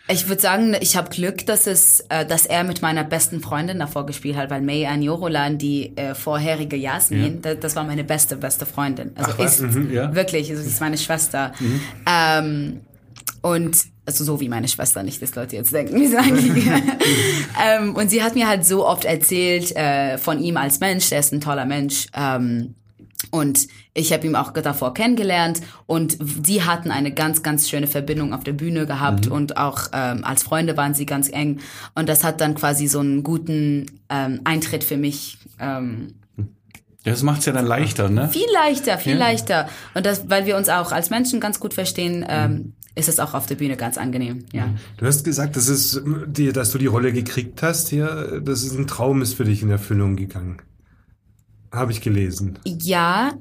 Ich 0.06 0.28
würde 0.28 0.42
sagen, 0.42 0.76
ich 0.80 0.98
habe 0.98 1.08
Glück, 1.08 1.46
dass 1.46 1.66
es, 1.66 2.00
äh, 2.10 2.26
dass 2.26 2.44
er 2.44 2.62
mit 2.62 2.82
meiner 2.82 3.04
besten 3.04 3.40
Freundin 3.40 3.78
davor 3.78 4.04
gespielt 4.04 4.36
hat, 4.36 4.50
weil 4.50 4.60
May 4.60 4.86
Anjorolan, 4.86 5.56
die 5.56 5.96
äh, 5.96 6.14
vorherige 6.14 6.76
Jasmin, 6.76 7.40
da, 7.40 7.54
das 7.54 7.74
war 7.74 7.84
meine 7.84 8.04
beste, 8.04 8.36
beste 8.36 8.66
Freundin. 8.66 9.12
Also 9.14 9.30
Ach 9.32 9.38
was? 9.38 9.60
ist 9.60 9.74
Mhm, 9.74 9.90
ja. 9.90 10.14
wirklich, 10.14 10.50
also 10.50 10.62
das 10.62 10.72
ist 10.72 10.80
meine 10.80 10.98
Schwester. 10.98 11.52
Ähm, 12.06 12.80
und 13.42 13.76
also 14.06 14.24
so 14.24 14.40
wie 14.40 14.48
meine 14.48 14.68
Schwester, 14.68 15.02
nicht, 15.02 15.22
dass 15.22 15.34
Leute 15.34 15.56
jetzt 15.56 15.72
denken, 15.72 15.96
wie 16.00 16.06
sie 16.06 16.16
eigentlich. 16.18 16.66
ähm, 17.66 17.94
und 17.94 18.10
sie 18.10 18.22
hat 18.22 18.34
mir 18.34 18.48
halt 18.48 18.66
so 18.66 18.86
oft 18.86 19.04
erzählt 19.04 19.74
äh, 19.76 20.18
von 20.18 20.40
ihm 20.40 20.56
als 20.56 20.80
Mensch, 20.80 21.08
der 21.08 21.20
ist 21.20 21.32
ein 21.32 21.40
toller 21.40 21.64
Mensch. 21.64 22.06
Ähm, 22.14 22.74
und 23.30 23.66
ich 23.94 24.12
habe 24.12 24.26
ihn 24.26 24.36
auch 24.36 24.52
davor 24.52 24.94
kennengelernt 24.94 25.60
und 25.86 26.18
sie 26.44 26.62
hatten 26.62 26.90
eine 26.90 27.12
ganz, 27.12 27.42
ganz 27.42 27.68
schöne 27.68 27.86
Verbindung 27.86 28.32
auf 28.34 28.44
der 28.44 28.52
Bühne 28.52 28.86
gehabt 28.86 29.26
und 29.26 29.56
auch 29.56 29.88
ähm, 29.92 30.24
als 30.24 30.42
Freunde 30.42 30.76
waren 30.76 30.94
sie 30.94 31.06
ganz 31.06 31.30
eng. 31.30 31.60
Und 31.94 32.08
das 32.08 32.22
hat 32.22 32.40
dann 32.40 32.54
quasi 32.54 32.86
so 32.86 33.00
einen 33.00 33.22
guten 33.22 33.86
ähm, 34.10 34.40
Eintritt 34.44 34.84
für 34.84 34.96
mich. 34.96 35.38
Ähm, 35.58 36.14
das 37.04 37.22
macht's 37.22 37.44
ja 37.46 37.52
dann 37.52 37.66
leichter, 37.66 38.08
ne? 38.08 38.28
viel 38.28 38.46
leichter, 38.52 38.98
viel 38.98 39.12
Ja. 39.14 39.18
leichter. 39.18 39.68
Und 39.94 40.06
das, 40.06 40.28
weil 40.30 40.46
wir 40.46 40.56
uns 40.56 40.68
auch 40.68 40.92
als 40.92 41.10
Menschen 41.10 41.40
ganz 41.40 41.60
gut 41.60 41.74
verstehen, 41.74 42.24
ähm, 42.28 42.74
ist 42.94 43.08
es 43.08 43.18
auch 43.18 43.34
auf 43.34 43.46
der 43.46 43.56
Bühne 43.56 43.76
ganz 43.76 43.98
angenehm. 43.98 44.44
Ja. 44.52 44.72
Du 44.96 45.06
hast 45.06 45.24
gesagt, 45.24 45.56
das 45.56 45.68
ist, 45.68 46.02
die, 46.26 46.52
dass 46.52 46.70
du 46.70 46.78
die 46.78 46.86
Rolle 46.86 47.12
gekriegt 47.12 47.62
hast 47.62 47.88
hier, 47.88 48.40
das 48.44 48.62
ist 48.62 48.76
ein 48.78 48.86
Traum 48.86 49.22
ist 49.22 49.34
für 49.34 49.44
dich 49.44 49.62
in 49.62 49.70
Erfüllung 49.70 50.16
gegangen. 50.16 50.58
Habe 51.72 51.92
ich 51.92 52.00
gelesen. 52.00 52.58
Ja, 52.64 53.32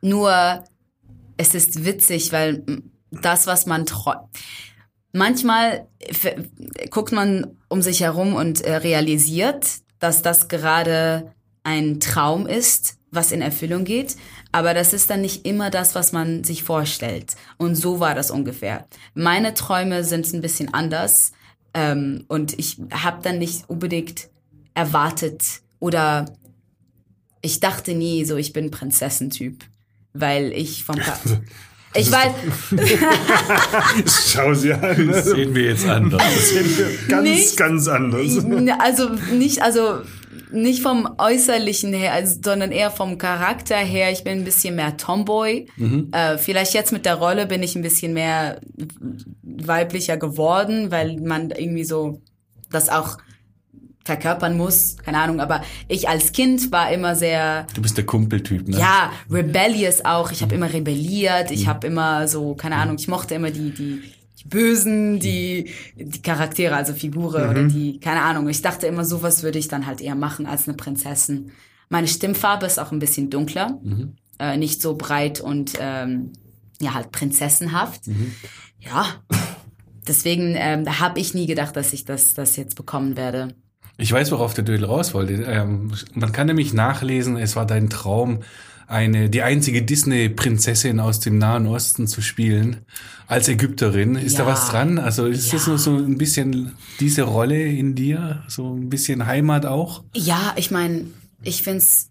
nur 0.00 0.64
es 1.36 1.54
ist 1.54 1.84
witzig, 1.84 2.32
weil 2.32 2.64
das, 3.10 3.46
was 3.46 3.66
man 3.66 3.86
träumt. 3.86 4.28
Manchmal 5.12 5.88
guckt 6.90 7.12
man 7.12 7.58
um 7.68 7.82
sich 7.82 8.00
herum 8.00 8.34
und 8.34 8.60
äh, 8.60 8.76
realisiert, 8.76 9.66
dass 9.98 10.22
das 10.22 10.48
gerade 10.48 11.34
ein 11.64 12.00
Traum 12.00 12.46
ist, 12.46 12.96
was 13.10 13.32
in 13.32 13.42
Erfüllung 13.42 13.84
geht. 13.84 14.16
Aber 14.52 14.72
das 14.74 14.92
ist 14.92 15.10
dann 15.10 15.20
nicht 15.20 15.46
immer 15.46 15.70
das, 15.70 15.94
was 15.94 16.12
man 16.12 16.44
sich 16.44 16.62
vorstellt. 16.62 17.34
Und 17.56 17.74
so 17.74 18.00
war 18.00 18.14
das 18.14 18.30
ungefähr. 18.30 18.86
Meine 19.14 19.54
Träume 19.54 20.04
sind 20.04 20.32
ein 20.32 20.40
bisschen 20.40 20.72
anders. 20.74 21.32
Ähm, 21.74 22.24
und 22.28 22.58
ich 22.58 22.78
habe 22.92 23.22
dann 23.22 23.38
nicht 23.38 23.64
unbedingt 23.68 24.28
erwartet 24.74 25.42
oder 25.78 26.26
ich 27.42 27.60
dachte 27.60 27.94
nie 27.94 28.24
so, 28.24 28.36
ich 28.36 28.52
bin 28.52 28.70
Prinzessentyp, 28.70 29.64
weil 30.12 30.52
ich 30.52 30.84
vom 30.84 30.96
Ka 30.96 31.18
ich 31.94 32.10
weiß, 32.10 32.32
Schau 34.32 34.54
sie 34.54 34.72
an. 34.72 35.08
Das 35.08 35.24
sehen 35.26 35.54
wir 35.54 35.64
jetzt 35.64 35.86
anders. 35.88 36.22
ganz, 37.08 37.22
Nicht- 37.22 37.56
ganz 37.56 37.88
anders. 37.88 38.38
also 38.78 39.10
nicht, 39.32 39.62
also 39.62 40.00
nicht 40.52 40.82
vom 40.82 41.08
Äußerlichen 41.18 41.92
her, 41.92 42.12
also, 42.12 42.38
sondern 42.44 42.72
eher 42.72 42.90
vom 42.90 43.18
Charakter 43.18 43.76
her. 43.76 44.10
Ich 44.10 44.24
bin 44.24 44.38
ein 44.38 44.44
bisschen 44.44 44.76
mehr 44.76 44.96
Tomboy. 44.96 45.66
Äh, 46.12 46.38
vielleicht 46.38 46.74
jetzt 46.74 46.92
mit 46.92 47.06
der 47.06 47.16
Rolle 47.16 47.46
bin 47.46 47.62
ich 47.62 47.76
ein 47.76 47.82
bisschen 47.82 48.12
mehr 48.12 48.60
weiblicher 49.42 50.16
geworden, 50.16 50.90
weil 50.90 51.20
man 51.20 51.50
irgendwie 51.50 51.84
so 51.84 52.20
das 52.70 52.88
auch 52.88 53.18
verkörpern 54.04 54.56
muss. 54.56 54.96
Keine 55.04 55.18
Ahnung, 55.18 55.40
aber 55.40 55.62
ich 55.88 56.08
als 56.08 56.32
Kind 56.32 56.72
war 56.72 56.90
immer 56.92 57.14
sehr 57.14 57.66
Du 57.74 57.82
bist 57.82 57.96
der 57.96 58.06
Kumpeltyp, 58.06 58.68
ne? 58.68 58.78
ja, 58.78 59.12
rebellious 59.30 60.04
auch. 60.04 60.32
Ich 60.32 60.42
habe 60.42 60.54
immer 60.54 60.72
rebelliert. 60.72 61.50
Ich 61.50 61.66
habe 61.66 61.86
immer 61.86 62.26
so, 62.26 62.54
keine 62.54 62.76
Ahnung, 62.76 62.96
ich 62.98 63.08
mochte 63.08 63.34
immer 63.34 63.50
die, 63.50 63.70
die 63.70 64.00
Bösen, 64.48 65.20
die, 65.20 65.70
die 65.96 66.22
Charaktere, 66.22 66.74
also 66.74 66.92
Figuren 66.92 67.50
oder 67.50 67.64
die, 67.64 68.00
keine 68.00 68.22
Ahnung. 68.22 68.48
Ich 68.48 68.62
dachte 68.62 68.86
immer, 68.86 69.04
sowas 69.04 69.42
würde 69.42 69.58
ich 69.58 69.68
dann 69.68 69.86
halt 69.86 70.00
eher 70.00 70.14
machen 70.14 70.46
als 70.46 70.66
eine 70.66 70.76
Prinzessin. 70.76 71.52
Meine 71.88 72.08
Stimmfarbe 72.08 72.66
ist 72.66 72.78
auch 72.78 72.92
ein 72.92 72.98
bisschen 72.98 73.30
dunkler. 73.30 73.80
Äh, 74.38 74.56
nicht 74.56 74.80
so 74.80 74.94
breit 74.96 75.40
und 75.40 75.72
ähm, 75.80 76.32
ja, 76.80 76.94
halt 76.94 77.12
prinzessenhaft. 77.12 78.02
Ja, 78.78 79.06
deswegen 80.08 80.54
ähm, 80.56 81.00
habe 81.00 81.20
ich 81.20 81.34
nie 81.34 81.46
gedacht, 81.46 81.76
dass 81.76 81.92
ich 81.92 82.04
das, 82.04 82.34
das 82.34 82.56
jetzt 82.56 82.74
bekommen 82.76 83.16
werde. 83.16 83.54
Ich 83.98 84.10
weiß, 84.10 84.32
worauf 84.32 84.54
der 84.54 84.64
Dödel 84.64 84.86
raus 84.86 85.12
wollte. 85.12 85.34
Ähm, 85.34 85.92
man 86.14 86.32
kann 86.32 86.46
nämlich 86.46 86.72
nachlesen, 86.72 87.36
es 87.36 87.54
war 87.54 87.66
dein 87.66 87.90
Traum, 87.90 88.40
eine, 88.90 89.30
die 89.30 89.42
einzige 89.42 89.82
Disney-Prinzessin 89.82 90.98
aus 91.00 91.20
dem 91.20 91.38
Nahen 91.38 91.66
Osten 91.66 92.06
zu 92.08 92.20
spielen, 92.20 92.78
als 93.26 93.48
Ägypterin. 93.48 94.16
Ist 94.16 94.38
Ja. 94.38 94.44
da 94.44 94.46
was 94.50 94.68
dran? 94.68 94.98
Also 94.98 95.26
ist 95.26 95.46
Ja. 95.46 95.52
das 95.58 95.66
nur 95.68 95.78
so 95.78 95.94
ein 95.96 96.18
bisschen 96.18 96.72
diese 96.98 97.22
Rolle 97.22 97.62
in 97.62 97.94
dir? 97.94 98.42
So 98.48 98.74
ein 98.74 98.88
bisschen 98.88 99.26
Heimat 99.26 99.64
auch? 99.64 100.02
Ja, 100.14 100.52
ich 100.56 100.70
meine, 100.70 101.06
ich 101.42 101.62
find's 101.62 102.10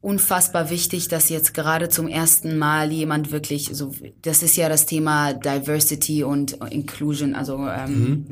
unfassbar 0.00 0.70
wichtig, 0.70 1.08
dass 1.08 1.28
jetzt 1.28 1.54
gerade 1.54 1.88
zum 1.88 2.06
ersten 2.06 2.56
Mal 2.58 2.92
jemand 2.92 3.32
wirklich 3.32 3.70
so, 3.72 3.92
das 4.22 4.42
ist 4.42 4.56
ja 4.56 4.68
das 4.68 4.86
Thema 4.86 5.32
Diversity 5.32 6.22
und 6.24 6.52
Inclusion, 6.70 7.34
also 7.34 7.66
ähm, 7.66 8.26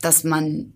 dass 0.00 0.24
man 0.24 0.72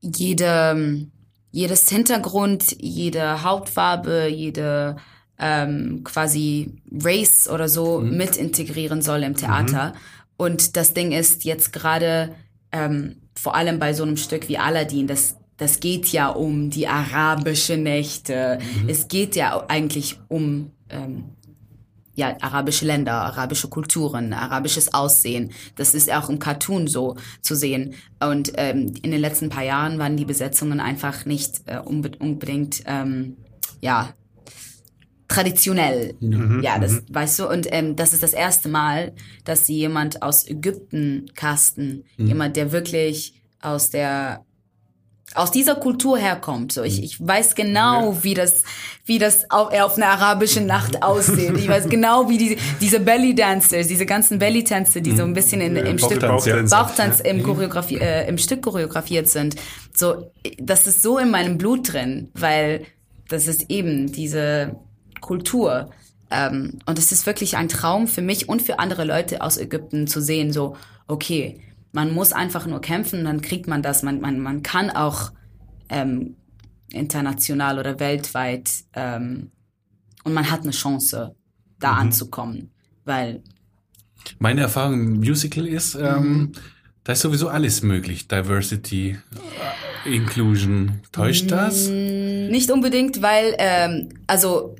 jede, 0.00 1.08
jedes 1.50 1.88
Hintergrund, 1.88 2.76
jede 2.80 3.42
Hautfarbe, 3.42 4.28
jede 4.28 4.96
ähm, 5.38 6.02
quasi 6.04 6.80
Race 6.92 7.48
oder 7.48 7.68
so 7.68 8.00
mit 8.00 8.36
integrieren 8.36 9.02
soll 9.02 9.22
im 9.22 9.36
Theater. 9.36 9.94
Und 10.36 10.76
das 10.76 10.94
Ding 10.94 11.12
ist 11.12 11.44
jetzt 11.44 11.72
gerade 11.72 12.34
ähm, 12.72 13.16
vor 13.34 13.54
allem 13.54 13.78
bei 13.78 13.92
so 13.92 14.02
einem 14.02 14.16
Stück 14.16 14.48
wie 14.48 14.58
Aladdin, 14.58 15.06
das 15.06 15.36
das 15.58 15.80
geht 15.80 16.06
ja 16.12 16.28
um 16.28 16.70
die 16.70 16.86
arabische 16.86 17.76
Nächte. 17.76 18.60
Es 18.86 19.08
geht 19.08 19.34
ja 19.34 19.64
eigentlich 19.68 20.18
um 20.28 20.70
ähm, 20.88 21.24
ja, 22.14 22.36
arabische 22.40 22.84
Länder, 22.84 23.12
arabische 23.12 23.68
Kulturen, 23.68 24.32
arabisches 24.32 24.94
Aussehen. 24.94 25.52
Das 25.76 25.94
ist 25.94 26.12
auch 26.12 26.28
im 26.28 26.38
Cartoon 26.38 26.86
so 26.86 27.16
zu 27.42 27.54
sehen. 27.54 27.94
Und 28.20 28.52
ähm, 28.56 28.94
in 29.02 29.10
den 29.10 29.20
letzten 29.20 29.50
paar 29.50 29.64
Jahren 29.64 29.98
waren 29.98 30.16
die 30.16 30.24
Besetzungen 30.24 30.80
einfach 30.80 31.26
nicht 31.26 31.62
äh, 31.66 31.78
unbe 31.78 32.12
unbedingt, 32.18 32.82
ähm, 32.86 33.36
ja, 33.80 34.14
traditionell. 35.28 36.14
ja, 36.62 36.78
das 36.78 37.02
weißt 37.10 37.38
du. 37.40 37.48
Und 37.48 37.68
ähm, 37.70 37.96
das 37.96 38.12
ist 38.12 38.22
das 38.22 38.32
erste 38.32 38.68
Mal, 38.68 39.12
dass 39.44 39.66
sie 39.66 39.76
jemand 39.76 40.22
aus 40.22 40.48
Ägypten 40.48 41.26
casten. 41.34 42.04
Jemand, 42.16 42.56
der 42.56 42.72
wirklich 42.72 43.34
aus 43.60 43.90
der 43.90 44.44
aus 45.34 45.50
dieser 45.50 45.74
Kultur 45.74 46.16
herkommt. 46.16 46.72
So, 46.72 46.82
ich, 46.82 47.02
ich 47.02 47.26
weiß 47.26 47.54
genau, 47.54 48.16
wie 48.22 48.32
das, 48.32 48.62
wie 49.04 49.18
das 49.18 49.50
auf, 49.50 49.72
auf 49.72 49.96
einer 49.96 50.06
arabischen 50.06 50.66
Nacht 50.66 51.02
aussieht. 51.02 51.52
Ich 51.58 51.68
weiß 51.68 51.88
genau, 51.88 52.28
wie 52.30 52.38
die, 52.38 52.56
diese 52.80 52.98
Belly 52.98 53.34
Dancers, 53.34 53.88
diese 53.88 54.06
ganzen 54.06 54.38
Belly 54.38 54.64
Tänze, 54.64 55.02
die 55.02 55.14
so 55.14 55.24
ein 55.24 55.34
bisschen 55.34 55.60
in, 55.60 55.76
im 55.76 55.98
Stück 55.98 56.20
Bauchtanz, 56.20 56.70
ja. 56.70 56.82
Bauchtanz 56.82 57.20
im, 57.20 57.42
Choreografie, 57.42 57.98
äh, 57.98 58.26
im 58.26 58.38
Stück 58.38 58.62
choreografiert 58.62 59.28
sind. 59.28 59.56
So, 59.94 60.32
das 60.58 60.86
ist 60.86 61.02
so 61.02 61.18
in 61.18 61.30
meinem 61.30 61.58
Blut 61.58 61.92
drin, 61.92 62.30
weil 62.34 62.86
das 63.28 63.46
ist 63.46 63.70
eben 63.70 64.10
diese 64.10 64.76
Kultur. 65.20 65.90
Ähm, 66.30 66.78
und 66.86 66.98
es 66.98 67.12
ist 67.12 67.26
wirklich 67.26 67.56
ein 67.56 67.68
Traum 67.68 68.06
für 68.06 68.22
mich 68.22 68.48
und 68.48 68.62
für 68.62 68.78
andere 68.78 69.04
Leute 69.04 69.40
aus 69.40 69.56
Ägypten 69.56 70.06
zu 70.06 70.20
sehen, 70.20 70.52
so, 70.52 70.76
okay, 71.06 71.60
man 71.92 72.12
muss 72.12 72.32
einfach 72.32 72.66
nur 72.66 72.80
kämpfen, 72.80 73.24
dann 73.24 73.40
kriegt 73.40 73.66
man 73.66 73.82
das. 73.82 74.02
Man, 74.02 74.20
man, 74.20 74.40
man 74.40 74.62
kann 74.62 74.90
auch 74.90 75.32
ähm, 75.88 76.36
international 76.90 77.78
oder 77.78 77.98
weltweit 77.98 78.70
ähm, 78.94 79.50
und 80.24 80.34
man 80.34 80.50
hat 80.50 80.62
eine 80.62 80.72
Chance, 80.72 81.34
da 81.80 81.92
anzukommen. 81.92 82.70
Weil 83.04 83.42
Meine 84.38 84.62
Erfahrung 84.62 84.94
im 84.94 85.12
Musical 85.20 85.66
ist, 85.66 85.94
ähm, 85.94 86.52
da 87.04 87.12
ist 87.12 87.20
sowieso 87.20 87.48
alles 87.48 87.82
möglich. 87.82 88.28
Diversity, 88.28 89.16
äh, 90.04 90.14
Inclusion. 90.14 91.00
Täuscht 91.12 91.50
das? 91.50 91.88
Nicht 91.88 92.70
unbedingt, 92.70 93.22
weil, 93.22 93.54
ähm, 93.58 94.08
also 94.26 94.76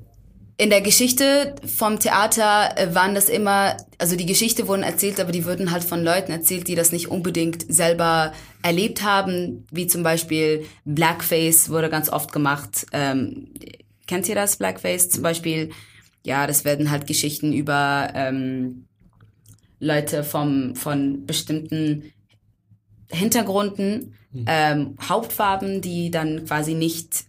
in 0.61 0.71
der 0.71 0.81
Geschichte 0.81 1.55
vom 1.65 2.01
Theater 2.01 2.77
äh, 2.77 2.93
waren 2.93 3.15
das 3.15 3.29
immer, 3.29 3.77
also 3.97 4.17
die 4.17 4.27
Geschichte 4.27 4.67
wurden 4.67 4.83
erzählt, 4.83 5.21
aber 5.21 5.31
die 5.31 5.47
wurden 5.47 5.71
halt 5.71 5.85
von 5.85 6.03
Leuten 6.03 6.33
erzählt, 6.33 6.67
die 6.67 6.75
das 6.75 6.91
nicht 6.91 7.09
unbedingt 7.09 7.73
selber 7.73 8.33
erlebt 8.63 9.05
haben, 9.05 9.65
wie 9.71 9.87
zum 9.87 10.03
Beispiel 10.03 10.67
Blackface 10.85 11.71
wurde 11.71 11.89
ganz 11.89 12.11
oft 12.11 12.33
gemacht. 12.33 12.87
Ähm, 12.93 13.55
kennt 14.09 14.29
ihr 14.29 14.35
das, 14.35 14.57
Blackface? 14.57 15.11
Zum 15.11 15.23
Beispiel, 15.23 15.71
ja, 16.27 16.49
das 16.49 16.65
werden 16.65 16.91
halt 16.91 17.07
Geschichten 17.07 17.53
über 17.53 18.11
ähm, 18.17 18.87
Leute 19.79 20.25
vom, 20.25 20.75
von 20.75 21.25
bestimmten 21.25 22.13
Hintergründen, 23.11 24.15
ähm, 24.47 24.97
Hauptfarben, 25.01 25.83
die 25.83 26.11
dann 26.11 26.45
quasi 26.47 26.75
nicht 26.75 27.29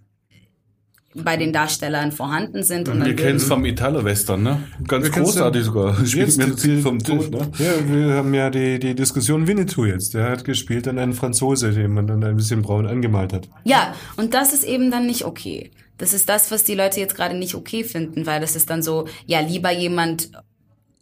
bei 1.15 1.37
den 1.37 1.51
Darstellern 1.51 2.11
vorhanden 2.11 2.63
sind. 2.63 2.87
Und 2.87 3.03
Wir 3.03 3.15
kennen 3.15 3.37
es 3.37 3.45
vom 3.45 3.65
Italo-Western, 3.65 4.43
ne? 4.43 4.63
Ganz 4.87 5.05
Wir 5.05 5.11
großartig 5.11 5.63
sogar. 5.63 5.95
Spielt 6.05 6.27
Jetzt, 6.27 6.37
mir 6.37 6.45
Lied 6.45 6.83
vom 6.83 6.99
Tod, 6.99 7.31
ne? 7.31 7.51
Ja, 7.57 7.87
wir 7.87 8.13
haben 8.13 8.33
ja 8.33 8.49
die, 8.49 8.79
die 8.79 8.93
Diskussion 8.93 9.47
Winnetou 9.47 9.85
jetzt. 9.85 10.13
Der 10.13 10.29
hat 10.29 10.45
gespielt 10.45 10.85
dann 10.85 10.99
einen 10.99 11.13
Franzose, 11.13 11.71
den 11.71 11.93
man 11.93 12.05
dann 12.05 12.23
ein 12.23 12.35
bisschen 12.35 12.61
braun 12.61 12.85
angemalt 12.85 13.33
hat. 13.33 13.49
Ja, 13.63 13.95
und 14.17 14.33
das 14.33 14.53
ist 14.53 14.63
eben 14.63 14.91
dann 14.91 15.07
nicht 15.07 15.25
okay. 15.25 15.71
Das 15.97 16.13
ist 16.13 16.29
das, 16.29 16.51
was 16.51 16.63
die 16.63 16.75
Leute 16.75 16.99
jetzt 16.99 17.15
gerade 17.15 17.35
nicht 17.35 17.55
okay 17.55 17.83
finden, 17.83 18.25
weil 18.25 18.39
das 18.39 18.55
ist 18.55 18.69
dann 18.69 18.83
so, 18.83 19.07
ja, 19.25 19.39
lieber 19.39 19.71
jemand, 19.71 20.31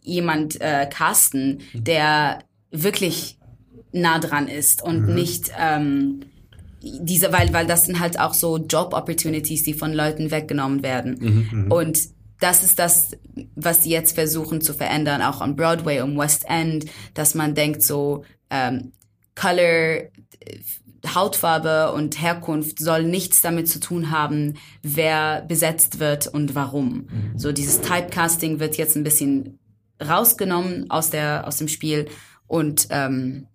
jemand 0.02 0.60
äh, 0.60 0.86
casten, 0.90 1.60
der 1.74 2.40
wirklich 2.70 3.38
nah 3.92 4.18
dran 4.18 4.48
ist 4.48 4.82
und 4.82 5.08
nicht 5.08 5.50
ähm, 5.58 6.20
diese, 6.82 7.32
weil, 7.32 7.52
weil 7.52 7.66
das 7.66 7.86
sind 7.86 8.00
halt 8.00 8.18
auch 8.18 8.34
so 8.34 8.58
Job 8.58 8.94
Opportunities, 8.94 9.64
die 9.64 9.74
von 9.74 9.92
Leuten 9.92 10.30
weggenommen 10.30 10.82
werden. 10.82 11.66
Und 11.70 11.98
das 12.40 12.62
ist 12.62 12.78
das, 12.78 13.16
was 13.56 13.82
sie 13.82 13.90
jetzt 13.90 14.14
versuchen 14.14 14.60
zu 14.60 14.72
verändern, 14.74 15.22
auch 15.22 15.40
am 15.40 15.56
Broadway, 15.56 16.00
am 16.00 16.16
West 16.16 16.44
End, 16.48 16.86
dass 17.14 17.34
man 17.34 17.54
denkt 17.54 17.82
so, 17.82 18.24
ähm, 18.50 18.92
Color, 19.34 20.04
Hautfarbe 21.14 21.92
und 21.92 22.20
Herkunft 22.20 22.78
soll 22.78 23.04
nichts 23.04 23.40
damit 23.40 23.68
zu 23.68 23.80
tun 23.80 24.10
haben, 24.10 24.54
wer 24.82 25.42
besetzt 25.42 26.00
wird 26.00 26.26
und 26.26 26.54
warum. 26.54 27.08
So 27.36 27.52
dieses 27.52 27.80
Typecasting 27.80 28.60
wird 28.60 28.76
jetzt 28.76 28.96
ein 28.96 29.04
bisschen 29.04 29.58
rausgenommen 30.04 30.90
aus 30.90 31.10
der 31.10 31.46
aus 31.46 31.56
dem 31.56 31.68
Spiel 31.68 32.06
und 32.46 32.88
ähm, 32.90 33.46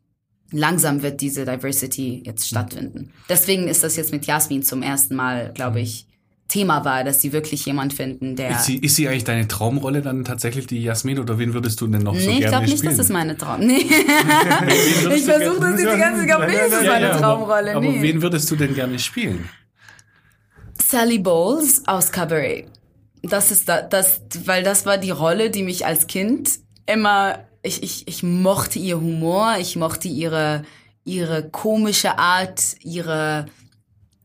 langsam 0.54 1.02
wird 1.02 1.20
diese 1.20 1.44
Diversity 1.46 2.24
jetzt 2.26 2.48
stattfinden. 2.48 3.12
Deswegen 3.28 3.68
ist 3.68 3.84
das 3.84 3.98
jetzt 3.98 4.12
mit 4.14 4.26
Jasmin 4.26 4.64
zum 4.64 4.82
ersten 4.82 5.16
Mal, 5.16 5.52
glaube 5.54 5.82
ich, 5.82 6.08
Thema 6.48 6.86
war, 6.86 7.04
dass 7.04 7.20
sie 7.22 7.34
wirklich 7.34 7.66
jemand 7.66 7.94
finden, 7.94 8.36
der 8.36 8.52
Ist 8.52 8.66
sie, 8.66 8.78
ist 8.78 8.96
sie 8.96 9.08
eigentlich 9.08 9.24
deine 9.24 9.48
Traumrolle 9.48 10.02
dann 10.02 10.24
tatsächlich 10.24 10.68
die 10.68 10.84
Jasmin 10.84 11.18
oder 11.18 11.40
wen 11.40 11.54
würdest 11.54 11.82
du 11.82 11.88
denn 11.88 12.04
noch 12.04 12.14
so 12.14 12.20
Nee, 12.20 12.34
ich 12.34 12.40
gerne 12.40 12.50
glaube 12.52 12.66
nicht, 12.66 12.78
spielen? 12.78 12.98
dass 12.98 13.06
es 13.06 13.12
meine 13.12 13.36
Traum. 13.38 13.62
Nee. 13.62 13.78
ich 15.16 15.24
versuche 15.24 15.60
gerne- 15.60 15.60
das 15.60 15.82
jetzt 15.82 15.94
die 15.94 16.00
ganze 16.00 16.00
Zeit, 16.00 16.22
ich 16.22 16.28
glaube 16.28 16.46
nicht, 16.48 16.60
dass 16.60 16.74
es 16.82 16.88
meine 16.88 17.10
aber- 17.12 17.20
Traumrolle. 17.20 17.72
Aber 17.76 17.82
nee. 17.82 18.02
wen 18.02 18.22
würdest 18.22 18.52
du 18.52 18.56
denn 18.56 18.76
gerne 18.76 19.00
spielen? 19.00 19.50
Sally 20.82 21.18
Bowles 21.20 21.84
aus 21.88 22.12
Cabaret. 22.12 22.66
Das 23.24 23.52
ist 23.52 23.70
da, 23.70 23.82
das, 23.82 24.22
weil 24.46 24.64
das 24.64 24.86
war 24.86 24.98
die 24.98 25.12
Rolle, 25.12 25.50
die 25.50 25.64
mich 25.64 25.86
als 25.86 26.08
Kind 26.08 26.50
immer, 26.86 27.40
ich, 27.64 27.82
ich, 27.82 28.08
ich 28.08 28.24
mochte 28.24 28.78
ihr 28.78 29.00
Humor, 29.00 29.56
ich 29.60 29.76
mochte 29.76 30.10
ihre, 30.10 30.64
ihre 31.06 31.50
komische 31.50 32.20
Art, 32.20 32.62
ihre, 32.82 33.48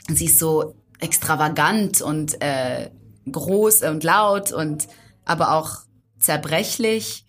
sie 0.09 0.27
ist 0.27 0.41
so 0.41 0.75
extravagant 0.99 2.03
und 2.03 2.43
äh, 2.43 2.91
groß 3.31 3.83
und 3.83 4.03
laut 4.05 4.53
und 4.53 4.89
aber 5.25 5.53
auch 5.55 5.79
zerbrechlich 6.19 7.25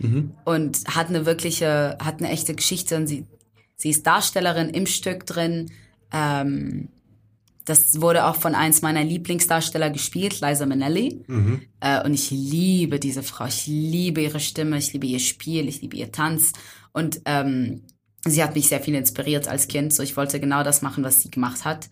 und 0.45 0.79
hat 0.87 1.09
eine 1.09 1.27
wirkliche, 1.27 1.97
hat 2.03 2.19
eine 2.19 2.29
echte 2.29 2.55
Geschichte 2.55 2.95
und 2.95 3.05
sie, 3.05 3.27
sie 3.75 3.91
ist 3.91 4.07
Darstellerin 4.07 4.69
im 4.69 4.87
Stück 4.87 5.27
drin. 5.27 5.71
Ähm, 6.11 6.89
das 7.69 8.01
wurde 8.01 8.25
auch 8.25 8.35
von 8.35 8.55
eins 8.55 8.81
meiner 8.81 9.03
Lieblingsdarsteller 9.03 9.91
gespielt, 9.91 10.41
Liza 10.41 10.65
Minnelli. 10.65 11.23
Äh, 11.79 12.03
und 12.03 12.13
ich 12.13 12.31
liebe 12.31 12.99
diese 12.99 13.21
Frau. 13.21 13.45
Ich 13.45 13.67
liebe 13.67 14.21
ihre 14.21 14.39
Stimme, 14.39 14.77
ich 14.77 14.91
liebe 14.93 15.05
ihr 15.05 15.19
Spiel, 15.19 15.67
ich 15.67 15.81
liebe 15.81 15.95
ihr 15.95 16.11
Tanz. 16.11 16.53
Und 16.93 17.21
ähm, 17.25 17.83
sie 18.25 18.43
hat 18.43 18.55
mich 18.55 18.67
sehr 18.67 18.81
viel 18.81 18.95
inspiriert 18.95 19.47
als 19.47 19.67
Kind. 19.67 19.93
So, 19.93 20.01
ich 20.01 20.17
wollte 20.17 20.39
genau 20.39 20.63
das 20.63 20.81
machen, 20.81 21.03
was 21.03 21.21
sie 21.21 21.29
gemacht 21.29 21.63
hat. 21.63 21.89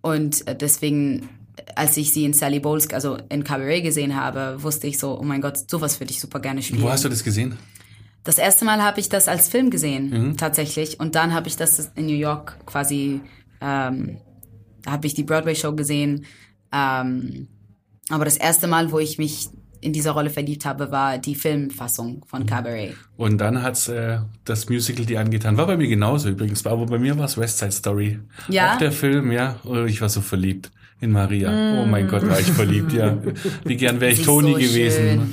Und 0.00 0.46
äh, 0.48 0.56
deswegen, 0.56 1.28
als 1.76 1.96
ich 1.96 2.12
sie 2.12 2.24
in 2.24 2.32
Sally 2.32 2.58
Bowles, 2.58 2.90
also 2.90 3.16
in 3.28 3.44
Cabaret 3.44 3.82
gesehen 3.82 4.16
habe, 4.16 4.60
wusste 4.62 4.88
ich 4.88 4.98
so, 4.98 5.16
oh 5.18 5.22
mein 5.22 5.40
Gott, 5.40 5.70
sowas 5.70 6.00
würde 6.00 6.10
ich 6.10 6.20
super 6.20 6.40
gerne 6.40 6.62
spielen. 6.62 6.82
Wo 6.82 6.90
hast 6.90 7.04
du 7.04 7.08
das 7.08 7.22
gesehen? 7.22 7.56
Das 8.24 8.36
erste 8.36 8.64
Mal 8.64 8.82
habe 8.82 8.98
ich 9.00 9.08
das 9.08 9.28
als 9.28 9.48
Film 9.48 9.70
gesehen, 9.70 10.36
tatsächlich. 10.36 11.00
Und 11.00 11.14
dann 11.14 11.32
habe 11.32 11.48
ich 11.48 11.56
das 11.56 11.90
in 11.94 12.04
New 12.04 12.12
York 12.12 12.58
quasi, 12.66 13.20
ähm, 13.62 14.18
da 14.82 14.92
habe 14.92 15.06
ich 15.06 15.14
die 15.14 15.24
Broadway-Show 15.24 15.74
gesehen. 15.74 16.26
Ähm, 16.72 17.48
aber 18.08 18.24
das 18.24 18.36
erste 18.36 18.66
Mal, 18.66 18.92
wo 18.92 18.98
ich 18.98 19.18
mich 19.18 19.48
in 19.80 19.92
dieser 19.92 20.12
Rolle 20.12 20.30
verliebt 20.30 20.64
habe, 20.64 20.90
war 20.90 21.18
die 21.18 21.34
Filmfassung 21.34 22.24
von 22.26 22.44
Cabaret. 22.44 22.94
Und 23.16 23.38
dann 23.38 23.62
hat's 23.62 23.88
äh, 23.88 24.18
das 24.44 24.68
Musical 24.68 25.06
die 25.06 25.16
angetan. 25.16 25.56
War 25.56 25.66
bei 25.66 25.76
mir 25.76 25.88
genauso 25.88 26.28
übrigens, 26.28 26.66
aber 26.66 26.86
bei 26.86 26.98
mir 26.98 27.16
war 27.18 27.24
es 27.24 27.38
West 27.38 27.58
Side 27.58 27.72
Story. 27.72 28.18
Ja? 28.48 28.74
Auch 28.74 28.78
der 28.78 28.92
Film, 28.92 29.32
ja. 29.32 29.58
Oh, 29.64 29.84
ich 29.84 30.00
war 30.00 30.08
so 30.08 30.20
verliebt 30.20 30.70
in 31.00 31.12
Maria. 31.12 31.80
Oh 31.80 31.86
mein 31.86 32.08
Gott, 32.08 32.28
war 32.28 32.38
ich 32.38 32.50
verliebt, 32.52 32.92
ja. 32.92 33.16
Wie 33.64 33.76
gern 33.76 34.00
wäre 34.00 34.12
ich 34.12 34.22
Toni 34.22 34.52
so 34.52 34.58
gewesen. 34.58 35.32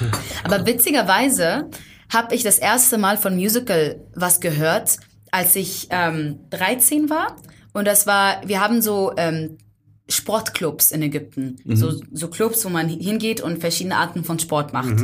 schön. 0.00 0.10
Aber 0.44 0.64
witzigerweise 0.64 1.68
habe 2.12 2.34
ich 2.34 2.44
das 2.44 2.58
erste 2.58 2.98
Mal 2.98 3.16
von 3.16 3.34
Musical 3.34 4.00
was 4.14 4.40
gehört, 4.40 4.98
als 5.32 5.56
ich 5.56 5.88
ähm, 5.90 6.38
13 6.50 7.10
war. 7.10 7.36
Und 7.72 7.86
das 7.86 8.06
war, 8.06 8.40
wir 8.46 8.60
haben 8.60 8.80
so 8.82 9.12
ähm, 9.16 9.58
Sportclubs 10.08 10.90
in 10.90 11.02
Ägypten. 11.02 11.56
So, 11.66 11.92
so 12.12 12.28
Clubs, 12.28 12.64
wo 12.64 12.70
man 12.70 12.88
hingeht 12.88 13.40
und 13.42 13.58
verschiedene 13.58 13.96
Arten 13.96 14.24
von 14.24 14.38
Sport 14.38 14.72
macht. 14.72 14.98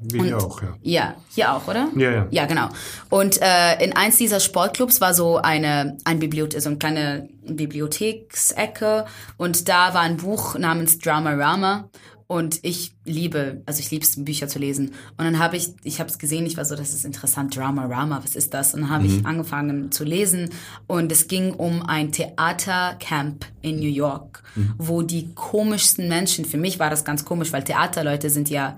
Wie 0.00 0.18
Und- 0.18 0.26
hier 0.26 0.38
auch, 0.38 0.62
ja. 0.62 0.74
Ja, 0.82 1.14
hier 1.34 1.52
auch, 1.54 1.66
oder? 1.68 1.88
Ja, 1.96 2.10
ja. 2.10 2.26
Ja, 2.30 2.46
genau. 2.46 2.68
Und 3.10 3.40
äh, 3.42 3.82
in 3.84 3.94
eins 3.94 4.16
dieser 4.18 4.40
Sportclubs 4.40 5.00
war 5.00 5.14
so 5.14 5.38
eine 5.38 5.96
ein 6.04 6.18
Bibliothek, 6.18 6.60
so 6.60 6.68
eine 6.68 6.78
kleine 6.78 7.28
Bibliotheksecke 7.46 9.06
und 9.36 9.68
da 9.68 9.94
war 9.94 10.02
ein 10.02 10.16
Buch 10.16 10.56
namens 10.58 10.98
Drama 10.98 11.32
Rama 11.34 11.88
und 12.28 12.58
ich 12.62 12.92
liebe, 13.04 13.62
also 13.66 13.80
ich 13.80 13.90
liebe 13.90 14.04
es, 14.04 14.22
Bücher 14.24 14.48
zu 14.48 14.58
lesen. 14.58 14.88
Und 15.16 15.24
dann 15.24 15.38
habe 15.38 15.56
ich, 15.56 15.70
ich 15.84 16.00
habe 16.00 16.10
es 16.10 16.18
gesehen, 16.18 16.44
ich 16.44 16.56
war 16.56 16.64
so, 16.64 16.74
das 16.74 16.92
ist 16.92 17.04
interessant, 17.04 17.56
Drama 17.56 17.86
Rama, 17.86 18.20
was 18.22 18.34
ist 18.34 18.52
das? 18.52 18.74
Und 18.74 18.82
dann 18.82 18.90
habe 18.90 19.06
ich 19.06 19.24
angefangen 19.24 19.92
zu 19.92 20.04
lesen 20.04 20.50
und 20.86 21.12
es 21.12 21.28
ging 21.28 21.52
um 21.52 21.82
ein 21.82 22.10
Theatercamp 22.10 23.46
in 23.62 23.76
New 23.76 23.88
York, 23.88 24.42
wo 24.78 25.02
die 25.02 25.34
komischsten 25.34 26.08
Menschen, 26.08 26.44
für 26.44 26.58
mich 26.58 26.78
war 26.78 26.90
das 26.90 27.04
ganz 27.04 27.24
komisch, 27.24 27.52
weil 27.52 27.62
Theaterleute 27.62 28.30
sind 28.30 28.50
ja 28.50 28.76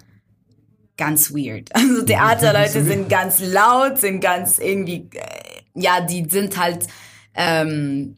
ganz 0.99 1.33
weird. 1.33 1.71
Also 1.75 2.03
Theaterleute 2.05 2.85
sind 2.85 3.09
ganz 3.09 3.41
laut, 3.41 3.99
sind 3.99 4.21
ganz 4.21 4.59
irgendwie, 4.59 5.09
äh, 5.15 5.63
ja, 5.75 6.01
die 6.01 6.29
sind 6.29 6.59
halt 6.59 6.87
ähm, 7.35 8.17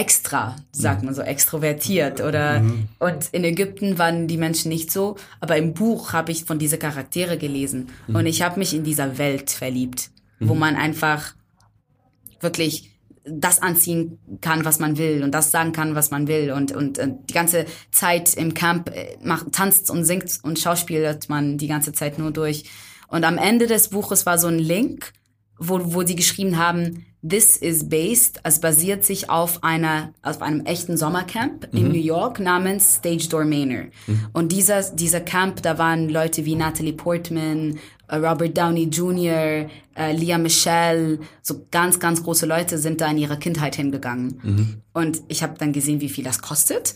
extra, 0.00 0.56
sagt 0.72 1.02
man 1.02 1.14
so, 1.14 1.20
extrovertiert 1.20 2.22
oder 2.22 2.64
und 2.98 3.28
in 3.32 3.44
Ägypten 3.44 3.98
waren 3.98 4.28
die 4.28 4.38
Menschen 4.38 4.70
nicht 4.70 4.90
so, 4.90 5.16
aber 5.40 5.58
im 5.58 5.74
Buch 5.74 6.14
habe 6.14 6.32
ich 6.32 6.44
von 6.44 6.58
diese 6.58 6.78
Charaktere 6.78 7.36
gelesen 7.36 7.88
und 8.08 8.24
ich 8.24 8.40
habe 8.40 8.58
mich 8.58 8.74
in 8.74 8.82
dieser 8.82 9.18
Welt 9.18 9.50
verliebt, 9.50 10.10
wo 10.38 10.54
man 10.54 10.76
einfach 10.76 11.34
wirklich 12.40 12.90
das 13.24 13.60
anziehen 13.60 14.18
kann, 14.40 14.64
was 14.64 14.78
man 14.78 14.96
will 14.96 15.22
und 15.22 15.32
das 15.32 15.50
sagen 15.50 15.72
kann, 15.72 15.94
was 15.94 16.10
man 16.10 16.26
will 16.26 16.50
und 16.52 16.72
und 16.72 16.96
äh, 16.96 17.08
die 17.28 17.34
ganze 17.34 17.66
Zeit 17.90 18.32
im 18.34 18.54
Camp 18.54 18.88
äh, 18.88 19.18
macht, 19.22 19.52
tanzt 19.52 19.90
und 19.90 20.04
singt 20.06 20.38
und 20.42 20.58
schauspielt 20.58 21.28
man 21.28 21.58
die 21.58 21.68
ganze 21.68 21.92
Zeit 21.92 22.18
nur 22.18 22.30
durch. 22.30 22.64
Und 23.08 23.24
am 23.24 23.36
Ende 23.36 23.66
des 23.66 23.88
Buches 23.88 24.24
war 24.24 24.38
so 24.38 24.46
ein 24.46 24.58
Link, 24.58 25.12
wo 25.58 25.94
wo 25.94 26.02
die 26.02 26.16
geschrieben 26.16 26.56
haben, 26.56 27.04
this 27.28 27.56
is 27.56 27.88
based, 27.88 28.40
es 28.44 28.60
basiert 28.60 29.04
sich 29.04 29.28
auf 29.28 29.62
einer 29.62 30.12
auf 30.22 30.42
einem 30.42 30.64
echten 30.64 30.96
Sommercamp 30.96 31.68
in 31.72 31.88
New 31.88 31.98
York 31.98 32.40
namens 32.40 32.96
Stage 32.96 33.28
Door 33.28 33.44
Manor 33.44 33.84
und 34.32 34.52
dieser 34.52 34.82
dieser 34.82 35.20
Camp, 35.20 35.62
da 35.62 35.78
waren 35.78 36.08
Leute 36.08 36.44
wie 36.44 36.56
Natalie 36.56 36.92
Portman, 36.92 37.78
äh, 38.08 38.16
Robert 38.16 38.56
Downey 38.56 38.84
Jr., 38.84 39.68
äh, 39.96 40.12
Leah 40.12 40.38
Michelle, 40.38 41.18
so 41.42 41.66
ganz, 41.70 42.00
ganz 42.00 42.22
große 42.22 42.46
Leute 42.46 42.78
sind 42.78 43.00
da 43.00 43.10
in 43.10 43.18
ihrer 43.18 43.36
Kindheit 43.36 43.76
hingegangen. 43.76 44.40
Und 44.92 45.22
ich 45.28 45.42
habe 45.42 45.54
dann 45.58 45.72
gesehen, 45.72 46.00
wie 46.00 46.08
viel 46.08 46.24
das 46.24 46.40
kostet. 46.40 46.94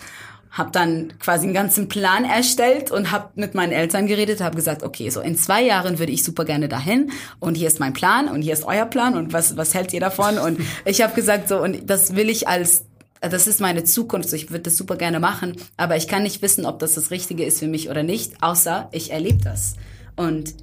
Habe 0.54 0.70
dann 0.70 1.12
quasi 1.18 1.44
einen 1.44 1.52
ganzen 1.52 1.88
Plan 1.88 2.24
erstellt 2.24 2.90
und 2.90 3.10
habe 3.10 3.28
mit 3.34 3.54
meinen 3.54 3.72
Eltern 3.72 4.06
geredet, 4.06 4.40
habe 4.40 4.56
gesagt, 4.56 4.82
okay, 4.82 5.10
so 5.10 5.20
in 5.20 5.36
zwei 5.36 5.62
Jahren 5.62 5.98
würde 5.98 6.12
ich 6.12 6.24
super 6.24 6.44
gerne 6.44 6.68
dahin 6.68 7.10
und 7.40 7.56
hier 7.56 7.66
ist 7.66 7.80
mein 7.80 7.92
Plan 7.92 8.28
und 8.28 8.40
hier 8.40 8.54
ist 8.54 8.64
euer 8.64 8.86
Plan 8.86 9.16
und 9.16 9.32
was, 9.32 9.56
was 9.56 9.74
hält 9.74 9.92
ihr 9.92 10.00
davon? 10.00 10.38
Und 10.38 10.60
ich 10.86 11.02
habe 11.02 11.14
gesagt, 11.14 11.48
so, 11.48 11.62
und 11.62 11.90
das 11.90 12.16
will 12.16 12.30
ich 12.30 12.48
als 12.48 12.84
das 13.20 13.46
ist 13.46 13.60
meine 13.60 13.84
Zukunft, 13.84 14.28
so 14.28 14.36
ich 14.36 14.50
würde 14.50 14.64
das 14.64 14.76
super 14.76 14.96
gerne 14.96 15.18
machen, 15.18 15.56
aber 15.78 15.96
ich 15.96 16.08
kann 16.08 16.24
nicht 16.24 16.42
wissen, 16.42 16.66
ob 16.66 16.78
das 16.78 16.94
das 16.94 17.10
Richtige 17.10 17.44
ist 17.44 17.58
für 17.58 17.68
mich 17.68 17.88
oder 17.88 18.02
nicht, 18.02 18.42
außer 18.42 18.88
ich 18.92 19.12
erlebe 19.12 19.42
das. 19.42 19.76
Und 20.14 20.54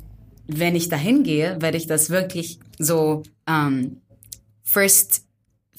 wenn 0.48 0.76
ich 0.76 0.90
dahin 0.90 1.24
gehe, 1.24 1.60
werde 1.60 1.78
ich 1.78 1.88
das 1.88 2.10
wirklich 2.10 2.60
so 2.78 3.24
ähm, 3.48 4.02
First, 4.64 5.24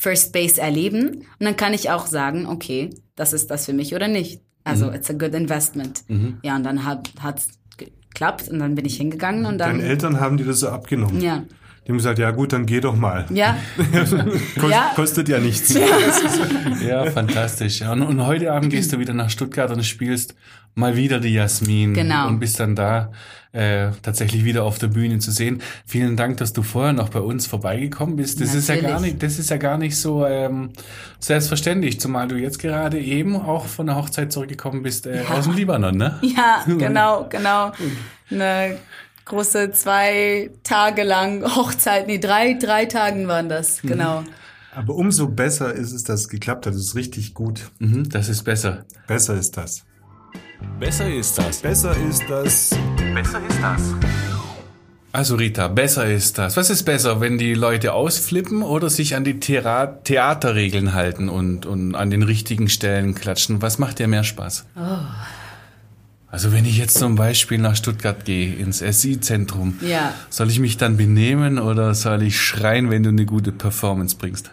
First 0.02 0.32
Base 0.32 0.60
erleben. 0.60 1.24
Und 1.38 1.46
dann 1.46 1.56
kann 1.56 1.72
ich 1.74 1.90
auch 1.90 2.06
sagen, 2.06 2.46
okay, 2.46 2.90
das 3.14 3.32
ist 3.32 3.50
das 3.50 3.66
für 3.66 3.72
mich 3.72 3.94
oder 3.94 4.08
nicht. 4.08 4.40
Also, 4.64 4.90
it's 4.92 5.10
a 5.10 5.12
good 5.12 5.34
investment. 5.34 6.04
Ja, 6.42 6.56
und 6.56 6.64
dann 6.64 6.84
hat 6.84 7.12
hat's 7.20 7.48
geklappt 7.76 8.48
und 8.48 8.58
dann 8.58 8.74
bin 8.74 8.84
ich 8.84 8.96
hingegangen 8.96 9.46
und 9.46 9.58
dann. 9.58 9.78
Deine 9.78 9.88
Eltern 9.88 10.20
haben 10.20 10.36
dir 10.36 10.44
das 10.44 10.60
so 10.60 10.68
abgenommen. 10.68 11.20
Ja. 11.20 11.44
Die 11.84 11.90
haben 11.90 11.96
gesagt, 11.96 12.18
ja 12.20 12.30
gut, 12.30 12.52
dann 12.52 12.64
geh 12.64 12.80
doch 12.80 12.94
mal. 12.94 13.26
Ja, 13.30 13.56
Kost, 14.60 14.72
Ja. 14.72 14.92
Kostet 14.94 15.28
ja 15.28 15.38
nichts. 15.38 15.74
Ja, 16.86 17.10
fantastisch. 17.10 17.80
Ja, 17.80 17.92
und, 17.92 18.02
und 18.02 18.24
heute 18.26 18.52
Abend 18.52 18.70
gehst 18.70 18.92
du 18.92 18.98
wieder 18.98 19.14
nach 19.14 19.30
Stuttgart 19.30 19.70
und 19.70 19.84
spielst 19.84 20.34
mal 20.74 20.96
wieder 20.96 21.20
die 21.20 21.34
Jasmin. 21.34 21.94
Genau. 21.94 22.28
Und 22.28 22.38
bist 22.40 22.60
dann 22.60 22.76
da 22.76 23.10
äh, 23.52 23.90
tatsächlich 24.02 24.44
wieder 24.44 24.64
auf 24.64 24.78
der 24.78 24.88
Bühne 24.88 25.18
zu 25.18 25.30
sehen. 25.30 25.60
Vielen 25.86 26.16
Dank, 26.16 26.38
dass 26.38 26.52
du 26.52 26.62
vorher 26.62 26.92
noch 26.92 27.10
bei 27.10 27.20
uns 27.20 27.46
vorbeigekommen 27.46 28.16
bist. 28.16 28.40
Das 28.40 28.54
ist 28.54 28.68
ja 28.68 28.76
gar 28.76 28.92
Natürlich. 28.92 29.12
nicht, 29.12 29.22
das 29.22 29.38
ist 29.38 29.50
ja 29.50 29.58
gar 29.58 29.76
nicht 29.76 29.96
so 29.96 30.24
ähm, 30.26 30.70
selbstverständlich, 31.18 32.00
zumal 32.00 32.28
du 32.28 32.36
jetzt 32.36 32.58
gerade 32.58 32.98
eben 32.98 33.36
auch 33.36 33.66
von 33.66 33.86
der 33.86 33.96
Hochzeit 33.96 34.32
zurückgekommen 34.32 34.82
bist 34.82 35.06
äh, 35.06 35.22
aus 35.28 35.44
dem 35.44 35.54
Libanon, 35.54 35.96
ne? 35.96 36.18
ja, 36.22 36.64
genau, 36.78 37.26
genau. 37.28 37.72
Eine 38.30 38.78
große 39.32 39.72
zwei 39.72 40.50
Tage 40.62 41.04
lang 41.04 41.42
Hochzeit, 41.56 42.06
nee, 42.06 42.18
drei, 42.18 42.52
drei 42.52 42.84
Tagen 42.84 43.28
waren 43.28 43.48
das, 43.48 43.80
genau. 43.80 44.24
Aber 44.74 44.94
umso 44.94 45.28
besser 45.28 45.72
ist 45.72 45.92
es, 45.92 46.04
dass 46.04 46.20
es 46.20 46.28
geklappt 46.28 46.66
hat. 46.66 46.74
Das 46.74 46.80
ist 46.80 46.94
richtig 46.94 47.34
gut. 47.34 47.70
Mhm, 47.78 48.08
das 48.08 48.28
ist 48.28 48.42
besser. 48.42 48.84
Besser 49.06 49.34
ist 49.34 49.56
das. 49.56 49.84
Besser 50.78 51.10
ist 51.10 51.36
das. 51.38 51.60
Besser 51.60 51.96
ist 52.08 52.24
das. 52.28 52.70
Besser 53.14 53.40
ist 53.48 53.62
das. 53.62 53.94
Also 55.12 55.36
Rita, 55.36 55.68
besser 55.68 56.06
ist 56.06 56.38
das. 56.38 56.56
Was 56.56 56.70
ist 56.70 56.84
besser, 56.84 57.20
wenn 57.20 57.36
die 57.36 57.54
Leute 57.54 57.92
ausflippen 57.92 58.62
oder 58.62 58.88
sich 58.88 59.14
an 59.14 59.24
die 59.24 59.40
Thera 59.40 59.86
Theaterregeln 59.86 60.94
halten 60.94 61.28
und, 61.28 61.66
und 61.66 61.94
an 61.94 62.10
den 62.10 62.22
richtigen 62.22 62.68
Stellen 62.68 63.14
klatschen? 63.14 63.60
Was 63.60 63.78
macht 63.78 63.98
dir 63.98 64.08
mehr 64.08 64.24
Spaß? 64.24 64.66
Also 66.32 66.50
wenn 66.50 66.64
ich 66.64 66.78
jetzt 66.78 66.96
zum 66.96 67.14
Beispiel 67.14 67.58
nach 67.58 67.76
Stuttgart 67.76 68.24
gehe, 68.24 68.54
ins 68.54 68.78
SI-Zentrum, 68.78 69.78
Ja. 69.82 70.14
soll 70.30 70.48
ich 70.48 70.58
mich 70.60 70.78
dann 70.78 70.96
benehmen 70.96 71.58
oder 71.58 71.94
soll 71.94 72.22
ich 72.22 72.40
schreien, 72.40 72.88
wenn 72.88 73.02
du 73.02 73.10
eine 73.10 73.26
gute 73.26 73.52
Performance 73.52 74.16
bringst? 74.16 74.50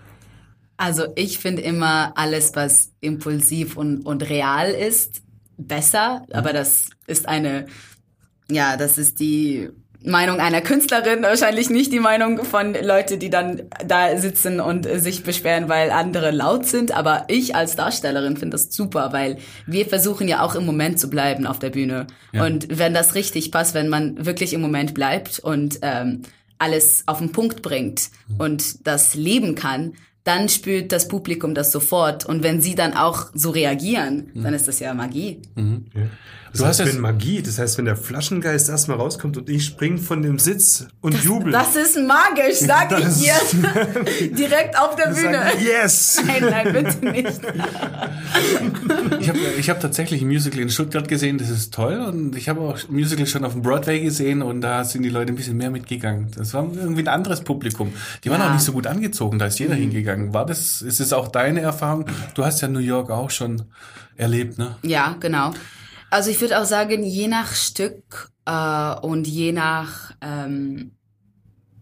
Also 0.76 1.06
ich 1.16 1.40
finde 1.40 1.62
immer 1.62 2.12
alles, 2.18 2.52
was 2.54 2.92
impulsiv 3.00 3.78
und, 3.78 4.02
und 4.06 4.30
real 4.30 4.70
ist, 4.72 5.22
besser. 5.58 6.26
Aber 6.34 6.52
das 6.52 6.90
ist 7.08 7.30
eine, 7.30 7.68
ja, 8.52 8.76
das 8.76 8.98
ist 8.98 9.22
die 9.22 9.70
Meinung 10.04 10.40
einer 10.40 10.62
Künstlerin, 10.62 11.24
wahrscheinlich 11.24 11.70
nicht 11.70 11.92
die 11.92 12.00
Meinung 12.00 12.46
von 12.46 12.74
Leute, 12.74 13.18
die 13.18 13.30
dann 13.30 13.64
da 13.86 14.18
sitzen 14.18 14.62
und 14.62 14.86
sich 14.86 15.24
beschweren, 15.24 15.68
weil 15.68 15.92
andere 15.92 16.32
laut 16.32 16.66
sind. 16.66 16.96
Aber 16.96 17.26
ich 17.28 17.54
als 17.54 17.76
Darstellerin 17.76 18.38
finde 18.38 18.56
das 18.56 18.74
super, 18.74 19.12
weil 19.12 19.38
wir 19.66 19.86
versuchen 19.86 20.28
ja 20.28 20.42
auch 20.42 20.56
im 20.56 20.66
Moment 20.66 21.00
zu 21.00 21.10
bleiben 21.10 21.46
auf 21.46 21.60
der 21.60 21.70
Bühne. 21.70 22.08
Und 22.34 22.68
wenn 22.80 22.94
das 22.94 23.14
richtig 23.16 23.52
passt, 23.52 23.74
wenn 23.74 23.90
man 23.90 24.26
wirklich 24.26 24.54
im 24.54 24.62
Moment 24.62 24.94
bleibt 24.94 25.40
und 25.40 25.80
ähm, 25.82 26.22
alles 26.60 27.04
auf 27.06 27.20
den 27.20 27.32
Punkt 27.32 27.62
bringt 27.62 28.10
und 28.38 28.88
das 28.88 29.16
leben 29.16 29.56
kann, 29.56 29.94
dann 30.30 30.48
spürt 30.48 30.92
das 30.92 31.08
Publikum 31.08 31.56
das 31.56 31.72
sofort. 31.72 32.26
Und 32.26 32.44
wenn 32.44 32.62
sie 32.62 32.76
dann 32.76 32.94
auch 32.94 33.32
so 33.34 33.50
reagieren, 33.50 34.30
dann 34.36 34.54
ist 34.54 34.68
das 34.68 34.80
ja 34.80 34.94
Magie. 34.94 35.42
Das 35.56 36.62
Du 36.62 36.66
hast 36.66 36.80
heißt, 36.80 36.80
jetzt- 36.80 36.94
wenn 36.96 37.02
Magie, 37.02 37.42
das 37.44 37.60
heißt, 37.60 37.78
wenn 37.78 37.86
der 37.86 37.96
Flaschengeist 37.96 38.70
erstmal 38.70 38.98
rauskommt 38.98 39.38
und 39.38 39.50
ich 39.50 39.66
spring 39.66 39.98
von 40.00 40.22
dem 40.24 40.40
Sitz 40.40 40.88
und 41.02 41.24
jubel. 41.24 41.52
Das 41.52 41.76
ist 41.76 41.96
magisch, 41.98 42.58
sag 42.60 42.92
ich 42.98 43.06
Das- 43.06 43.20
dir. 43.20 43.34
Direkt 44.36 44.76
auf 44.80 44.96
der 44.96 45.10
Bühne. 45.14 45.34
Sag, 45.44 45.62
yes! 45.62 46.22
Nein, 46.26 46.44
nein, 46.50 46.74
bitte 46.74 47.06
nicht. 47.12 47.40
Ich 49.20 49.30
habe 49.30 49.40
ich 49.60 49.70
hab 49.70 49.80
tatsächlich 49.80 50.22
ein 50.22 50.28
Musical 50.28 50.60
in 50.60 50.70
Stuttgart 50.70 51.08
gesehen, 51.08 51.38
das 51.38 51.50
ist 51.50 51.74
toll. 51.74 52.00
Und 52.00 52.36
ich 52.36 52.50
habe 52.50 52.62
auch 52.62 52.78
ein 52.78 52.96
Musical 52.96 53.28
schon 53.28 53.46
auf 53.46 53.54
dem 53.54 53.62
Broadway 53.62 54.00
gesehen 54.02 54.42
und 54.42 54.62
da 54.62 54.84
sind 54.84 55.04
die 55.04 55.10
Leute 55.10 55.34
ein 55.34 55.36
bisschen 55.36 55.58
mehr 55.58 55.70
mitgegangen. 55.70 56.28
Das 56.36 56.54
war 56.54 56.68
irgendwie 56.76 57.02
ein 57.04 57.08
anderes 57.08 57.42
Publikum. 57.42 57.94
Die 58.24 58.30
waren 58.32 58.42
Ja. 58.42 58.50
auch 58.50 58.54
nicht 58.54 58.64
so 58.64 58.72
gut 58.72 58.88
angezogen, 58.88 59.38
da 59.40 59.46
ist 59.46 59.60
jeder 59.60 59.76
hingegangen. 59.76 60.19
War 60.34 60.46
das, 60.46 60.82
ist 60.82 61.00
es 61.00 61.14
auch 61.14 61.28
deine 61.30 61.62
Erfahrung? 61.62 62.06
Du 62.36 62.44
hast 62.46 62.62
ja 62.62 62.68
New 62.68 62.80
York 62.80 63.10
auch 63.12 63.30
schon 63.30 63.64
erlebt, 64.16 64.58
ne? 64.58 64.76
Ja, 64.84 65.16
genau. 65.20 65.54
Also 66.12 66.30
ich 66.32 66.40
würde 66.42 66.60
auch 66.60 66.66
sagen, 66.66 67.04
je 67.04 67.28
nach 67.28 67.54
Stück 67.54 68.32
äh, 68.46 68.96
und 69.02 69.28
je 69.28 69.52
nach 69.52 70.12
ähm, 70.22 70.92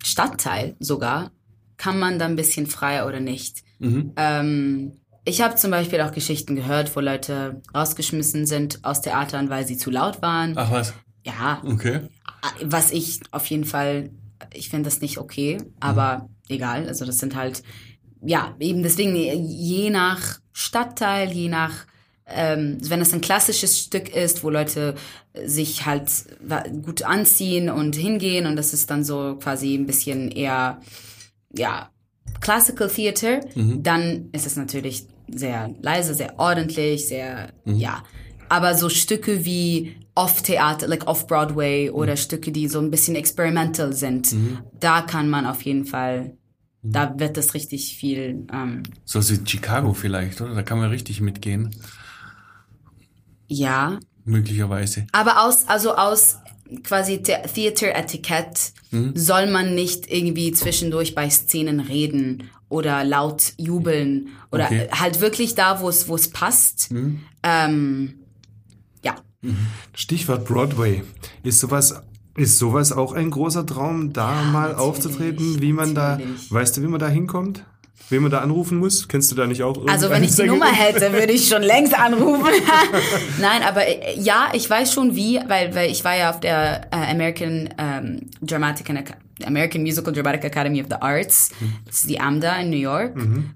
Stadtteil 0.03 0.75
sogar, 0.79 1.31
kann 1.77 1.99
man 1.99 2.17
da 2.19 2.25
ein 2.25 2.35
bisschen 2.35 2.67
freier 2.67 3.07
oder 3.07 3.19
nicht. 3.19 3.63
Ähm, 3.79 4.93
ich 5.25 5.41
habe 5.41 5.55
zum 5.55 5.71
Beispiel 5.71 6.01
auch 6.01 6.11
Geschichten 6.11 6.55
gehört, 6.55 6.95
wo 6.95 6.99
Leute 6.99 7.61
rausgeschmissen 7.75 8.45
sind 8.45 8.83
aus 8.83 9.01
Theatern, 9.01 9.49
weil 9.49 9.67
sie 9.67 9.77
zu 9.77 9.91
laut 9.91 10.21
waren. 10.21 10.53
Ach 10.55 10.71
was. 10.71 10.93
Ja, 11.25 11.61
Okay. 11.65 12.01
was 12.63 12.91
ich 12.91 13.19
auf 13.31 13.45
jeden 13.47 13.65
Fall, 13.65 14.11
ich 14.53 14.69
finde 14.69 14.85
das 14.89 15.01
nicht 15.01 15.17
okay, 15.17 15.57
aber 15.79 16.29
egal. 16.47 16.87
Also 16.87 17.05
das 17.05 17.17
sind 17.17 17.35
halt, 17.35 17.61
ja, 18.21 18.55
eben 18.59 18.83
deswegen, 18.83 19.15
je 19.15 19.89
nach 19.89 20.39
Stadtteil, 20.53 21.31
je 21.31 21.49
nach, 21.49 21.85
ähm, 22.25 22.77
wenn 22.81 23.01
es 23.01 23.13
ein 23.13 23.21
klassisches 23.21 23.77
Stück 23.79 24.15
ist, 24.15 24.43
wo 24.43 24.49
Leute 24.49 24.95
sich 25.45 25.85
halt 25.85 26.09
gut 26.83 27.03
anziehen 27.03 27.69
und 27.69 27.95
hingehen 27.95 28.45
und 28.47 28.55
das 28.55 28.73
ist 28.73 28.89
dann 28.89 29.03
so 29.03 29.37
quasi 29.41 29.75
ein 29.75 29.85
bisschen 29.85 30.31
eher, 30.31 30.81
ja, 31.55 31.89
Classical 32.41 32.89
Theater, 32.89 33.39
dann 33.83 34.29
ist 34.31 34.45
es 34.45 34.57
natürlich 34.57 35.05
sehr 35.29 35.69
leise, 35.81 36.13
sehr 36.13 36.37
ordentlich, 36.39 37.07
sehr, 37.07 37.49
ja. 37.65 38.03
Aber 38.49 38.75
so 38.75 38.89
Stücke 38.89 39.43
wie 39.45 39.95
Off-Theater, 40.15 40.87
like 40.87 41.07
Off-Broadway 41.07 41.89
oder 41.89 42.15
Stücke, 42.15 42.51
die 42.51 42.67
so 42.67 42.79
ein 42.79 42.91
bisschen 42.91 43.15
experimental 43.15 43.93
sind, 43.93 44.33
da 44.79 45.01
kann 45.01 45.29
man 45.29 45.45
auf 45.45 45.61
jeden 45.63 45.85
Fall, 45.85 46.37
da 46.83 47.17
wird 47.19 47.37
das 47.37 47.53
richtig 47.53 47.95
viel, 47.97 48.45
ähm, 48.53 48.83
So 49.05 49.19
wie 49.21 49.39
Chicago 49.45 49.93
vielleicht, 49.93 50.39
oder? 50.41 50.53
Da 50.55 50.63
kann 50.63 50.77
man 50.79 50.89
richtig 50.89 51.21
mitgehen. 51.21 51.75
ja. 53.47 53.99
Möglicherweise. 54.25 55.07
Aber 55.13 55.45
aus, 55.45 55.69
also 55.69 55.95
aus 55.95 56.37
quasi 56.83 57.21
The 57.25 57.35
Theater-Etikett 57.53 58.73
soll 59.13 59.47
man 59.49 59.73
nicht 59.73 60.11
irgendwie 60.11 60.51
zwischendurch 60.51 61.15
bei 61.15 61.29
Szenen 61.29 61.79
reden 61.79 62.49
oder 62.67 63.05
laut 63.05 63.53
jubeln 63.57 64.27
oder 64.51 64.65
Okay. 64.65 64.89
halt 64.91 65.21
wirklich 65.21 65.55
da, 65.55 65.79
wo 65.79 65.87
es, 65.87 66.09
wo 66.09 66.15
es 66.15 66.29
passt. 66.29 66.89
Ähm, 67.41 68.15
ja. 69.01 69.15
Stichwort 69.93 70.45
Broadway. 70.45 71.03
Ist 71.43 71.59
sowas, 71.61 72.01
ist 72.37 72.59
sowas 72.59 72.91
auch 72.91 73.13
ein 73.13 73.31
großer 73.31 73.65
Traum, 73.65 74.13
da 74.13 74.43
mal 74.43 74.69
natürlich, 74.69 74.77
aufzutreten? 74.79 75.61
Wie 75.61 75.73
man 75.73 75.95
da, 75.95 76.19
weißt 76.49 76.77
du, 76.77 76.83
wie 76.83 76.87
man 76.87 76.99
da 76.99 77.09
hinkommt? 77.09 77.63
Wen 78.09 78.21
man 78.21 78.31
da 78.31 78.39
anrufen 78.39 78.77
muss? 78.77 79.07
Kennst 79.07 79.31
du 79.31 79.35
da 79.35 79.47
nicht 79.47 79.63
auch 79.63 79.85
Also 79.87 80.09
wenn 80.09 80.23
ich 80.23 80.33
die? 80.35 80.43
Nummer 80.43 80.71
hätte, 80.71 81.11
würde 81.11 81.33
ich 81.33 81.49
schon 81.49 81.61
längst 81.61 81.97
anrufen. 81.97 82.45
Nein, 83.41 83.63
aber 83.67 83.85
äh, 83.85 84.17
ja, 84.19 84.49
ich 84.53 84.69
weiß 84.69 84.93
schon 84.93 85.15
wie, 85.15 85.39
weil, 85.47 85.75
weil 85.75 85.91
ich 85.91 86.05
war 86.05 86.15
ja 86.15 86.29
auf 86.29 86.39
der 86.39 86.87
äh, 86.91 87.11
American 87.11 87.69
ähm, 87.77 88.21
Dramatic 88.41 88.89
and 88.91 89.13
American 89.43 89.81
Musical 89.81 90.13
Dramatic 90.13 90.45
Academy 90.45 90.81
of 90.81 90.87
the 90.89 90.95
Arts, 90.95 91.51
das 91.85 91.97
ist 91.97 92.09
die 92.09 92.19
AMDA 92.19 92.55
in 92.59 92.69
New 92.71 92.77
York. 92.77 93.13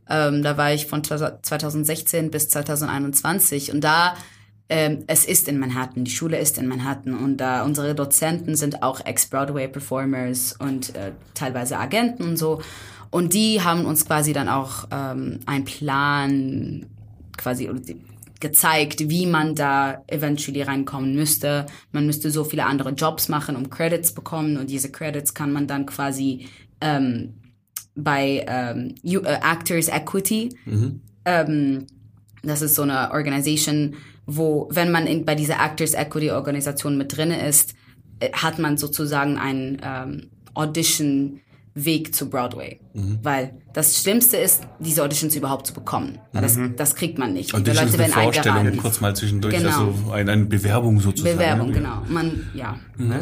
Ähm, 0.10 0.44
da 0.44 0.56
war 0.58 0.74
ich 0.74 0.86
von 0.86 1.04
2016 1.04 2.30
bis 2.30 2.50
2021 2.50 3.72
und 3.72 3.82
da 3.82 4.16
ähm, 4.72 5.04
es 5.08 5.26
ist 5.26 5.50
in 5.50 5.60
Manhattan, 5.60 6.06
die 6.06 6.12
Schule 6.12 6.40
ist 6.40 6.58
in 6.58 6.66
Manhattan 6.66 7.14
und 7.14 7.38
da 7.38 7.66
unsere 7.66 7.94
Dozenten 7.94 8.56
sind 8.56 8.82
auch 8.84 9.06
Ex-Broadway-Performers 9.06 10.56
und 10.60 10.96
äh, 10.96 11.12
teilweise 11.34 11.78
Agenten 11.78 12.24
und 12.24 12.38
so. 12.38 12.62
Und 13.10 13.34
die 13.34 13.62
haben 13.62 13.86
uns 13.86 14.06
quasi 14.06 14.32
dann 14.32 14.48
auch 14.48 14.88
ähm, 14.90 15.42
einen 15.46 15.66
Plan 15.66 16.86
quasi 17.38 17.70
gezeigt, 18.40 19.10
wie 19.10 19.26
man 19.26 19.56
da 19.56 20.06
eventually 20.08 20.62
reinkommen 20.62 21.16
müsste. 21.16 21.66
Man 21.92 22.06
müsste 22.06 22.32
so 22.32 22.46
viele 22.46 22.66
andere 22.66 22.92
Jobs 22.92 23.28
machen, 23.28 23.58
um 23.58 23.70
Credits 23.70 24.14
bekommen 24.14 24.56
und 24.56 24.70
diese 24.70 24.90
Credits 24.90 25.34
kann 25.34 25.52
man 25.52 25.68
dann 25.68 25.86
quasi 25.86 26.48
ähm, 26.80 27.34
bei 27.94 28.46
ähm, 28.48 28.96
äh, 29.04 29.18
Actors 29.18 29.90
Equity 29.90 30.56
ähm, 31.26 31.88
das 32.44 32.62
ist 32.62 32.76
so 32.76 32.82
eine 32.82 33.12
Organisation, 33.12 33.96
wo, 34.36 34.68
wenn 34.72 34.92
man 34.92 35.08
in, 35.08 35.26
bei 35.26 35.36
dieser 35.36 35.56
Actors 35.64 35.94
Equity 35.94 36.32
Organisation 36.32 36.98
mit 36.98 37.16
drinne 37.16 37.48
ist, 37.48 37.74
äh, 38.20 38.32
hat 38.34 38.60
man 38.60 38.78
sozusagen 38.78 39.38
einen 39.38 39.82
ähm, 39.84 40.30
Audition-Weg 40.54 42.14
zu 42.14 42.30
Broadway. 42.30 42.80
Weil 43.24 43.54
das 43.74 44.02
Schlimmste 44.02 44.36
ist, 44.38 44.64
diese 44.80 45.04
Auditions 45.04 45.36
überhaupt 45.36 45.66
zu 45.68 45.74
bekommen. 45.74 46.20
Weil 46.34 46.42
das, 46.42 46.60
das 46.76 46.96
kriegt 46.96 47.18
man 47.18 47.34
nicht. 47.34 47.54
Und 47.54 47.66
Die 47.68 47.72
das 47.72 47.84
ist 47.86 47.92
Leute 47.98 48.04
eine 48.04 48.14
Vorstellung, 48.14 48.78
kurz 48.78 49.00
mal 49.00 49.16
zwischendurch, 49.16 49.56
Genau. 49.56 49.70
also 49.70 50.12
eine, 50.12 50.32
eine 50.32 50.46
Bewerbung 50.46 51.00
sozusagen. 51.00 51.38
Bewerbung, 51.38 51.72
genau. 51.72 52.02
Man, 52.10 52.50
ja. 52.54 52.78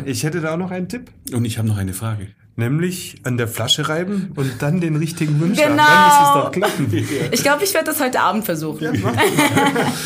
Ich 0.05 0.23
hätte 0.23 0.41
da 0.41 0.53
auch 0.53 0.57
noch 0.57 0.71
einen 0.71 0.87
Tipp. 0.87 1.11
Und 1.31 1.45
ich 1.45 1.57
habe 1.59 1.67
noch 1.67 1.77
eine 1.77 1.93
Frage. 1.93 2.29
Nämlich 2.59 3.15
an 3.23 3.37
der 3.37 3.47
Flasche 3.47 3.87
reiben 3.87 4.33
und 4.35 4.61
dann 4.61 4.81
den 4.81 4.97
richtigen 4.97 5.39
Wunsch 5.39 5.57
haben. 5.59 5.71
Genau. 5.71 5.83
Dann 5.87 6.03
muss 6.07 6.27
es 6.27 6.43
doch 6.43 6.51
klappen. 6.51 7.07
Ich 7.31 7.41
glaube, 7.41 7.63
ich 7.63 7.73
werde 7.73 7.85
das 7.87 8.01
heute 8.01 8.19
Abend 8.19 8.43
versuchen. 8.45 9.01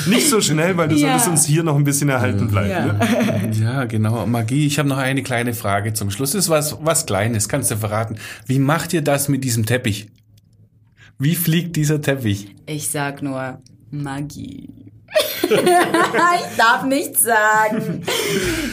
Nicht 0.08 0.30
so 0.30 0.40
schnell, 0.40 0.78
weil 0.78 0.88
du 0.90 0.96
Ja. 0.96 1.08
solltest 1.10 1.28
uns 1.30 1.46
hier 1.46 1.64
noch 1.64 1.76
ein 1.76 1.84
bisschen 1.84 2.10
erhalten 2.10 2.48
bleiben. 2.48 2.70
Ja. 2.70 2.86
Ne? 2.94 3.52
Ja, 3.60 3.84
genau. 3.86 4.26
Magie, 4.28 4.68
ich 4.68 4.78
habe 4.80 4.88
noch 4.88 4.98
eine 4.98 5.24
kleine 5.24 5.54
Frage 5.54 5.94
zum 5.94 6.12
Schluss. 6.12 6.32
Das 6.34 6.46
ist 6.46 6.50
was, 6.50 6.78
was 6.82 7.06
Kleines, 7.06 7.50
kannst 7.50 7.72
du 7.72 7.78
verraten. 7.78 8.16
Wie 8.46 8.60
macht 8.60 8.94
ihr 8.94 9.02
das 9.02 9.30
mit 9.30 9.44
diesem 9.44 9.66
Teppich? 9.66 10.08
Wie 11.20 11.36
fliegt 11.36 11.76
dieser 11.76 12.02
Teppich? 12.02 12.54
Ich 12.66 12.88
sag 12.90 13.22
nur 13.24 13.60
Magie. 13.92 14.70
ich 15.50 16.58
darf 16.58 16.84
nichts 16.84 17.22
sagen. 17.24 18.04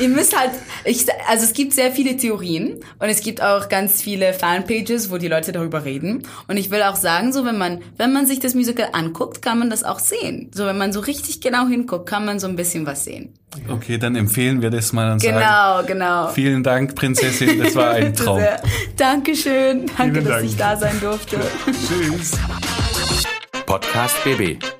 Ihr 0.00 0.08
müsst 0.08 0.38
halt, 0.38 0.50
ich, 0.84 1.06
also 1.28 1.44
es 1.44 1.52
gibt 1.52 1.72
sehr 1.74 1.90
viele 1.92 2.16
Theorien 2.16 2.80
und 2.98 3.08
es 3.08 3.20
gibt 3.20 3.42
auch 3.42 3.68
ganz 3.68 4.00
viele 4.02 4.32
Fanpages, 4.32 5.10
wo 5.10 5.18
die 5.18 5.28
Leute 5.28 5.52
darüber 5.52 5.84
reden. 5.84 6.22
Und 6.48 6.56
ich 6.56 6.70
will 6.70 6.82
auch 6.82 6.96
sagen, 6.96 7.32
so 7.32 7.44
wenn 7.44 7.58
man, 7.58 7.82
wenn 7.98 8.12
man 8.12 8.26
sich 8.26 8.40
das 8.40 8.54
Musical 8.54 8.88
anguckt, 8.92 9.42
kann 9.42 9.58
man 9.58 9.68
das 9.70 9.84
auch 9.84 9.98
sehen. 9.98 10.50
So 10.54 10.64
wenn 10.66 10.78
man 10.78 10.92
so 10.92 11.00
richtig 11.00 11.40
genau 11.40 11.66
hinguckt, 11.66 12.08
kann 12.08 12.24
man 12.24 12.38
so 12.38 12.46
ein 12.46 12.56
bisschen 12.56 12.86
was 12.86 13.04
sehen. 13.04 13.34
Okay, 13.68 13.98
dann 13.98 14.14
empfehlen 14.14 14.62
wir 14.62 14.70
das 14.70 14.92
mal 14.92 15.12
und 15.12 15.20
sagen, 15.22 15.34
Genau, 15.34 15.82
genau. 15.84 16.28
vielen 16.28 16.62
Dank, 16.62 16.94
Prinzessin, 16.94 17.58
das 17.62 17.74
war 17.74 17.90
ein 17.90 18.14
Traum. 18.14 18.40
Dankeschön. 18.96 19.86
Danke, 19.98 20.12
Vielen 20.12 20.14
dass 20.24 20.26
Dank. 20.36 20.44
ich 20.44 20.56
da 20.56 20.76
sein 20.76 21.00
durfte. 21.00 21.36
Tschüss. 21.66 22.32
Podcast 23.66 24.16
BB. 24.24 24.79